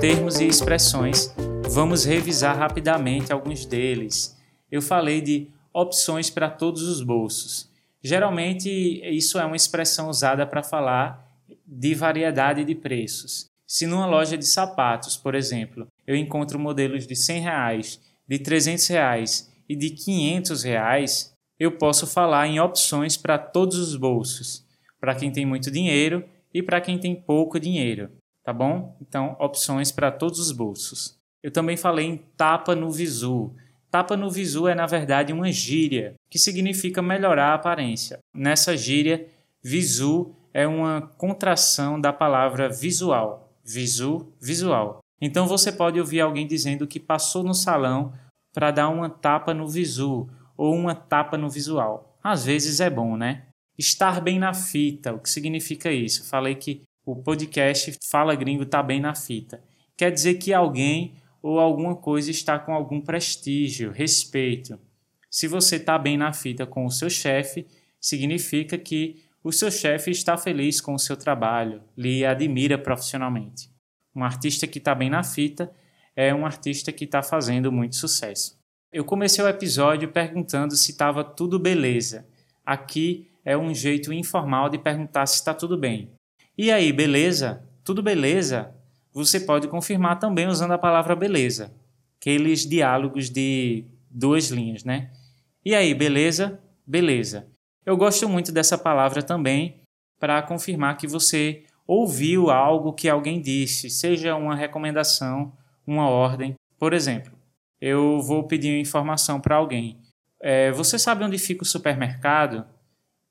Termos 0.06 0.38
e 0.38 0.46
expressões. 0.46 1.34
Vamos 1.70 2.04
revisar 2.04 2.58
rapidamente 2.58 3.32
alguns 3.32 3.64
deles. 3.64 4.38
Eu 4.70 4.82
falei 4.82 5.22
de 5.22 5.48
opções 5.72 6.28
para 6.28 6.50
todos 6.50 6.82
os 6.82 7.00
bolsos. 7.00 7.70
Geralmente, 8.02 8.68
isso 9.02 9.38
é 9.38 9.46
uma 9.46 9.56
expressão 9.56 10.10
usada 10.10 10.46
para 10.46 10.62
falar 10.62 11.26
de 11.66 11.94
variedade 11.94 12.66
de 12.66 12.74
preços. 12.74 13.46
Se 13.66 13.86
numa 13.86 14.04
loja 14.04 14.36
de 14.36 14.44
sapatos, 14.44 15.16
por 15.16 15.34
exemplo, 15.34 15.86
eu 16.06 16.14
encontro 16.14 16.58
modelos 16.58 17.06
de 17.06 17.16
100 17.16 17.40
reais, 17.40 17.98
de 18.28 18.38
300 18.38 18.86
reais 18.88 19.50
e 19.66 19.74
de 19.74 19.88
500 19.88 20.64
reais, 20.64 21.32
eu 21.58 21.78
posso 21.78 22.06
falar 22.06 22.46
em 22.46 22.60
opções 22.60 23.16
para 23.16 23.38
todos 23.38 23.78
os 23.78 23.96
bolsos, 23.96 24.66
para 25.00 25.14
quem 25.14 25.32
tem 25.32 25.46
muito 25.46 25.70
dinheiro 25.70 26.22
e 26.52 26.62
para 26.62 26.78
quem 26.78 26.98
tem 26.98 27.14
pouco 27.14 27.58
dinheiro 27.58 28.10
tá 28.44 28.52
bom? 28.52 28.96
Então, 29.00 29.36
opções 29.40 29.90
para 29.90 30.12
todos 30.12 30.38
os 30.38 30.52
bolsos. 30.52 31.16
Eu 31.42 31.50
também 31.50 31.76
falei 31.76 32.06
em 32.06 32.16
tapa 32.36 32.74
no 32.74 32.90
visu. 32.90 33.54
Tapa 33.90 34.16
no 34.16 34.30
visu 34.30 34.68
é, 34.68 34.74
na 34.74 34.86
verdade, 34.86 35.32
uma 35.32 35.50
gíria, 35.50 36.14
que 36.30 36.38
significa 36.38 37.00
melhorar 37.00 37.48
a 37.48 37.54
aparência. 37.54 38.18
Nessa 38.34 38.76
gíria, 38.76 39.26
visu 39.62 40.34
é 40.52 40.66
uma 40.66 41.02
contração 41.16 42.00
da 42.00 42.12
palavra 42.12 42.68
visual. 42.68 43.52
Visu, 43.64 44.32
visual. 44.40 44.98
Então, 45.20 45.46
você 45.46 45.72
pode 45.72 45.98
ouvir 45.98 46.20
alguém 46.20 46.46
dizendo 46.46 46.86
que 46.86 47.00
passou 47.00 47.42
no 47.42 47.54
salão 47.54 48.12
para 48.52 48.70
dar 48.70 48.88
uma 48.88 49.08
tapa 49.08 49.54
no 49.54 49.66
visu 49.66 50.28
ou 50.56 50.74
uma 50.74 50.94
tapa 50.94 51.36
no 51.36 51.48
visual. 51.48 52.16
Às 52.22 52.44
vezes 52.44 52.80
é 52.80 52.88
bom, 52.88 53.16
né? 53.16 53.46
Estar 53.76 54.20
bem 54.20 54.38
na 54.38 54.54
fita, 54.54 55.12
o 55.12 55.18
que 55.18 55.28
significa 55.28 55.90
isso? 55.90 56.28
Falei 56.28 56.54
que 56.54 56.82
o 57.04 57.16
podcast 57.16 57.98
Fala 58.10 58.34
Gringo 58.34 58.64
tá 58.64 58.82
bem 58.82 59.00
na 59.00 59.14
fita. 59.14 59.62
Quer 59.96 60.10
dizer 60.10 60.34
que 60.34 60.52
alguém 60.52 61.14
ou 61.42 61.60
alguma 61.60 61.94
coisa 61.94 62.30
está 62.30 62.58
com 62.58 62.72
algum 62.72 63.00
prestígio, 63.00 63.92
respeito. 63.92 64.78
Se 65.30 65.46
você 65.46 65.76
está 65.76 65.98
bem 65.98 66.16
na 66.16 66.32
fita 66.32 66.64
com 66.66 66.86
o 66.86 66.90
seu 66.90 67.10
chefe, 67.10 67.66
significa 68.00 68.78
que 68.78 69.22
o 69.42 69.52
seu 69.52 69.70
chefe 69.70 70.10
está 70.10 70.38
feliz 70.38 70.80
com 70.80 70.94
o 70.94 70.98
seu 70.98 71.16
trabalho, 71.16 71.82
lhe 71.96 72.24
admira 72.24 72.78
profissionalmente. 72.78 73.70
Um 74.16 74.24
artista 74.24 74.66
que 74.66 74.78
está 74.78 74.94
bem 74.94 75.10
na 75.10 75.22
fita 75.22 75.70
é 76.16 76.34
um 76.34 76.46
artista 76.46 76.90
que 76.90 77.04
está 77.04 77.22
fazendo 77.22 77.70
muito 77.70 77.96
sucesso. 77.96 78.56
Eu 78.90 79.04
comecei 79.04 79.44
o 79.44 79.48
episódio 79.48 80.10
perguntando 80.10 80.74
se 80.76 80.92
estava 80.92 81.22
tudo 81.22 81.58
beleza. 81.58 82.26
Aqui 82.64 83.28
é 83.44 83.58
um 83.58 83.74
jeito 83.74 84.12
informal 84.12 84.70
de 84.70 84.78
perguntar 84.78 85.26
se 85.26 85.34
está 85.34 85.52
tudo 85.52 85.76
bem. 85.76 86.13
E 86.56 86.70
aí, 86.70 86.92
beleza? 86.92 87.68
Tudo 87.82 88.00
beleza? 88.00 88.72
Você 89.12 89.40
pode 89.40 89.66
confirmar 89.66 90.20
também 90.20 90.46
usando 90.46 90.70
a 90.70 90.78
palavra 90.78 91.16
beleza. 91.16 91.74
Aqueles 92.20 92.64
diálogos 92.64 93.28
de 93.28 93.84
duas 94.08 94.50
linhas, 94.50 94.84
né? 94.84 95.10
E 95.64 95.74
aí, 95.74 95.92
beleza? 95.92 96.60
Beleza. 96.86 97.48
Eu 97.84 97.96
gosto 97.96 98.28
muito 98.28 98.52
dessa 98.52 98.78
palavra 98.78 99.20
também 99.20 99.80
para 100.20 100.40
confirmar 100.42 100.96
que 100.96 101.08
você 101.08 101.64
ouviu 101.88 102.50
algo 102.50 102.92
que 102.92 103.08
alguém 103.08 103.40
disse, 103.40 103.90
seja 103.90 104.36
uma 104.36 104.54
recomendação, 104.54 105.52
uma 105.84 106.08
ordem. 106.08 106.54
Por 106.78 106.92
exemplo, 106.92 107.32
eu 107.80 108.20
vou 108.20 108.44
pedir 108.44 108.70
uma 108.70 108.80
informação 108.80 109.40
para 109.40 109.56
alguém. 109.56 109.98
É, 110.40 110.70
você 110.70 111.00
sabe 111.00 111.24
onde 111.24 111.36
fica 111.36 111.64
o 111.64 111.66
supermercado? 111.66 112.64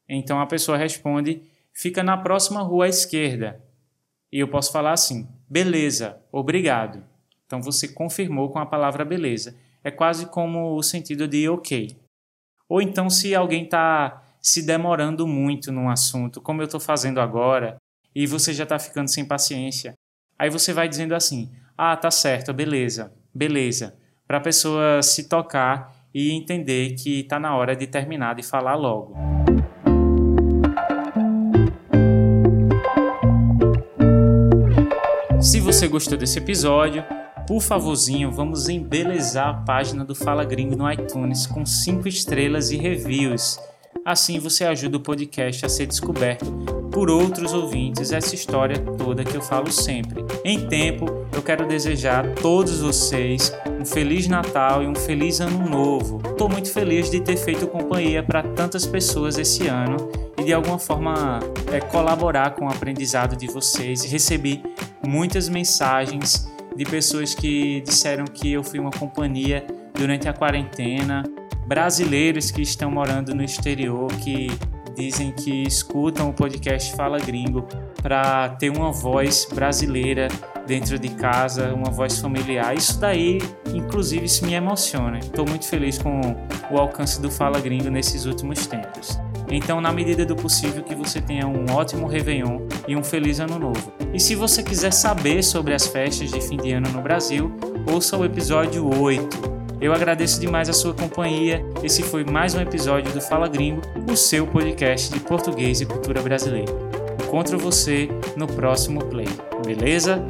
Então 0.10 0.42
a 0.42 0.46
pessoa 0.46 0.78
responde: 0.78 1.42
fica 1.74 2.04
na 2.04 2.18
próxima 2.18 2.62
rua 2.62 2.86
à 2.86 2.90
esquerda. 2.90 3.62
E 4.32 4.40
eu 4.40 4.48
posso 4.48 4.72
falar 4.72 4.94
assim: 4.94 5.28
beleza, 5.50 6.22
obrigado. 6.32 7.04
Então 7.46 7.62
você 7.62 7.88
confirmou 7.88 8.50
com 8.50 8.60
a 8.60 8.66
palavra 8.66 9.04
beleza. 9.04 9.56
É 9.84 9.92
quase 9.92 10.28
como 10.28 10.76
o 10.76 10.84
sentido 10.84 11.28
de 11.28 11.48
ok. 11.50 11.96
Ou 12.70 12.82
então, 12.82 13.10
se 13.10 13.36
alguém 13.36 13.66
está 13.66 14.24
se 14.42 14.66
demorando 14.66 15.28
muito 15.28 15.72
num 15.72 15.90
assunto, 15.90 16.42
como 16.42 16.62
eu 16.62 16.66
estou 16.66 16.80
fazendo 16.80 17.20
agora, 17.20 17.78
e 18.16 18.26
você 18.26 18.54
já 18.54 18.64
está 18.64 18.80
ficando 18.80 19.10
sem 19.10 19.26
paciência. 19.26 19.94
Aí 20.38 20.50
você 20.50 20.74
vai 20.74 20.88
dizendo 20.88 21.16
assim: 21.16 21.52
ah, 21.78 21.96
tá 21.96 22.12
certo, 22.12 22.54
beleza, 22.54 23.14
beleza, 23.34 23.98
para 24.28 24.38
a 24.38 24.42
pessoa 24.42 25.02
se 25.02 25.28
tocar 25.28 25.94
e 26.14 26.32
entender 26.32 26.96
que 26.96 27.22
está 27.22 27.40
na 27.40 27.56
hora 27.56 27.76
de 27.76 27.88
terminar 27.88 28.36
de 28.36 28.44
falar 28.44 28.76
logo. 28.76 29.33
Se 35.44 35.60
você 35.60 35.90
gostou 35.90 36.18
desse 36.18 36.40
episódio, 36.40 37.04
por 37.46 37.62
favorzinho, 37.62 38.32
vamos 38.32 38.70
embelezar 38.70 39.50
a 39.50 39.54
página 39.54 40.06
do 40.06 40.16
Fala 40.16 40.46
Gringo 40.46 40.78
no 40.78 40.90
iTunes 40.90 41.46
com 41.46 41.66
5 41.66 42.08
estrelas 42.08 42.72
e 42.72 42.78
reviews. 42.78 43.60
Assim 44.06 44.40
você 44.40 44.64
ajuda 44.64 44.96
o 44.96 45.02
podcast 45.02 45.66
a 45.66 45.70
ser 45.70 45.86
descoberto 45.86 46.50
por 46.94 47.10
outros 47.10 47.54
ouvintes, 47.54 48.14
essa 48.14 48.34
história 48.34 48.80
toda 48.98 49.26
que 49.26 49.36
eu 49.36 49.42
falo 49.42 49.70
sempre. 49.70 50.24
Em 50.46 50.66
tempo, 50.66 51.08
eu 51.34 51.42
quero 51.42 51.68
desejar 51.68 52.26
a 52.26 52.32
todos 52.36 52.80
vocês 52.80 53.52
um 53.84 53.86
feliz 53.86 54.30
Natal 54.30 54.82
e 54.82 54.88
um 54.88 54.96
feliz 54.96 55.42
Ano 55.42 55.70
Novo. 55.70 56.22
Estou 56.26 56.48
muito 56.48 56.72
feliz 56.72 57.12
de 57.12 57.20
ter 57.20 57.36
feito 57.36 57.68
companhia 57.68 58.24
para 58.24 58.42
tantas 58.42 58.86
pessoas 58.86 59.38
esse 59.38 59.68
ano 59.68 59.98
e 60.40 60.44
de 60.46 60.54
alguma 60.54 60.80
forma 60.80 61.42
é, 61.70 61.82
colaborar 61.82 62.52
com 62.52 62.66
o 62.66 62.70
aprendizado 62.70 63.36
de 63.36 63.46
vocês. 63.48 64.06
Recebi 64.06 64.64
muitas 65.06 65.50
mensagens 65.50 66.50
de 66.74 66.86
pessoas 66.86 67.36
que 67.36 67.82
disseram 67.82 68.24
que 68.24 68.54
eu 68.54 68.64
fui 68.64 68.80
uma 68.80 68.90
companhia 68.90 69.68
durante 69.94 70.30
a 70.30 70.34
quarentena 70.34 71.22
brasileiros 71.68 72.52
que 72.52 72.62
estão 72.62 72.90
morando 72.90 73.36
no 73.36 73.44
exterior 73.44 74.08
que 74.24 74.48
dizem 74.96 75.32
que 75.32 75.64
escutam 75.64 76.30
o 76.30 76.34
podcast 76.34 76.96
Fala 76.96 77.20
Gringo 77.20 77.68
para 78.02 78.48
ter 78.50 78.70
uma 78.70 78.94
voz 78.94 79.46
brasileira 79.54 80.30
dentro 80.66 80.98
de 80.98 81.10
casa, 81.10 81.74
uma 81.74 81.92
voz 81.92 82.20
familiar. 82.20 82.76
Isso 82.76 83.00
daí, 83.00 83.40
inclusive, 83.74 84.28
me 84.46 84.54
emociona. 84.54 85.20
Estou 85.20 85.46
muito 85.48 85.68
feliz 85.68 85.98
com 85.98 86.22
o 86.72 86.78
alcance 86.78 87.22
do 87.22 87.30
Fala 87.30 87.60
Gringo 87.60 87.90
nesses 87.90 88.26
últimos 88.26 88.66
tempos. 88.68 89.20
Então, 89.50 89.82
na 89.82 89.92
medida 89.92 90.26
do 90.26 90.36
possível, 90.36 90.84
que 90.84 90.96
você 90.96 91.22
tenha 91.22 91.48
um 91.48 91.66
ótimo 91.72 92.08
Réveillon 92.08 92.68
e 92.88 92.96
um 92.96 93.04
feliz 93.04 93.40
Ano 93.40 93.60
Novo. 93.60 93.94
E 94.14 94.20
se 94.20 94.36
você 94.36 94.64
quiser 94.64 94.92
saber 94.92 95.44
sobre 95.44 95.74
as 95.74 95.86
festas 95.86 96.32
de 96.32 96.42
fim 96.42 96.58
de 96.58 96.72
ano 96.72 96.90
no 96.90 97.02
Brasil, 97.02 97.56
ouça 97.86 98.18
o 98.18 98.26
episódio 98.26 98.90
8 99.00 99.54
eu 99.84 99.92
agradeço 99.94 100.40
demais 100.40 100.70
a 100.70 100.74
sua 100.74 100.94
companhia. 100.94 101.62
Esse 101.84 102.04
foi 102.04 102.24
mais 102.24 102.56
um 102.56 102.62
episódio 102.62 103.12
do 103.12 103.20
Fala 103.20 103.50
Gringo, 103.50 103.82
o 104.10 104.16
seu 104.16 104.48
podcast 104.48 105.12
de 105.12 105.20
português 105.20 105.82
e 105.82 105.86
cultura 105.86 106.22
brasileira. 106.22 106.72
Encontro 107.22 107.60
você 107.60 108.08
no 108.38 108.48
próximo 108.48 109.04
play. 109.04 109.28
Beleza? 109.66 110.26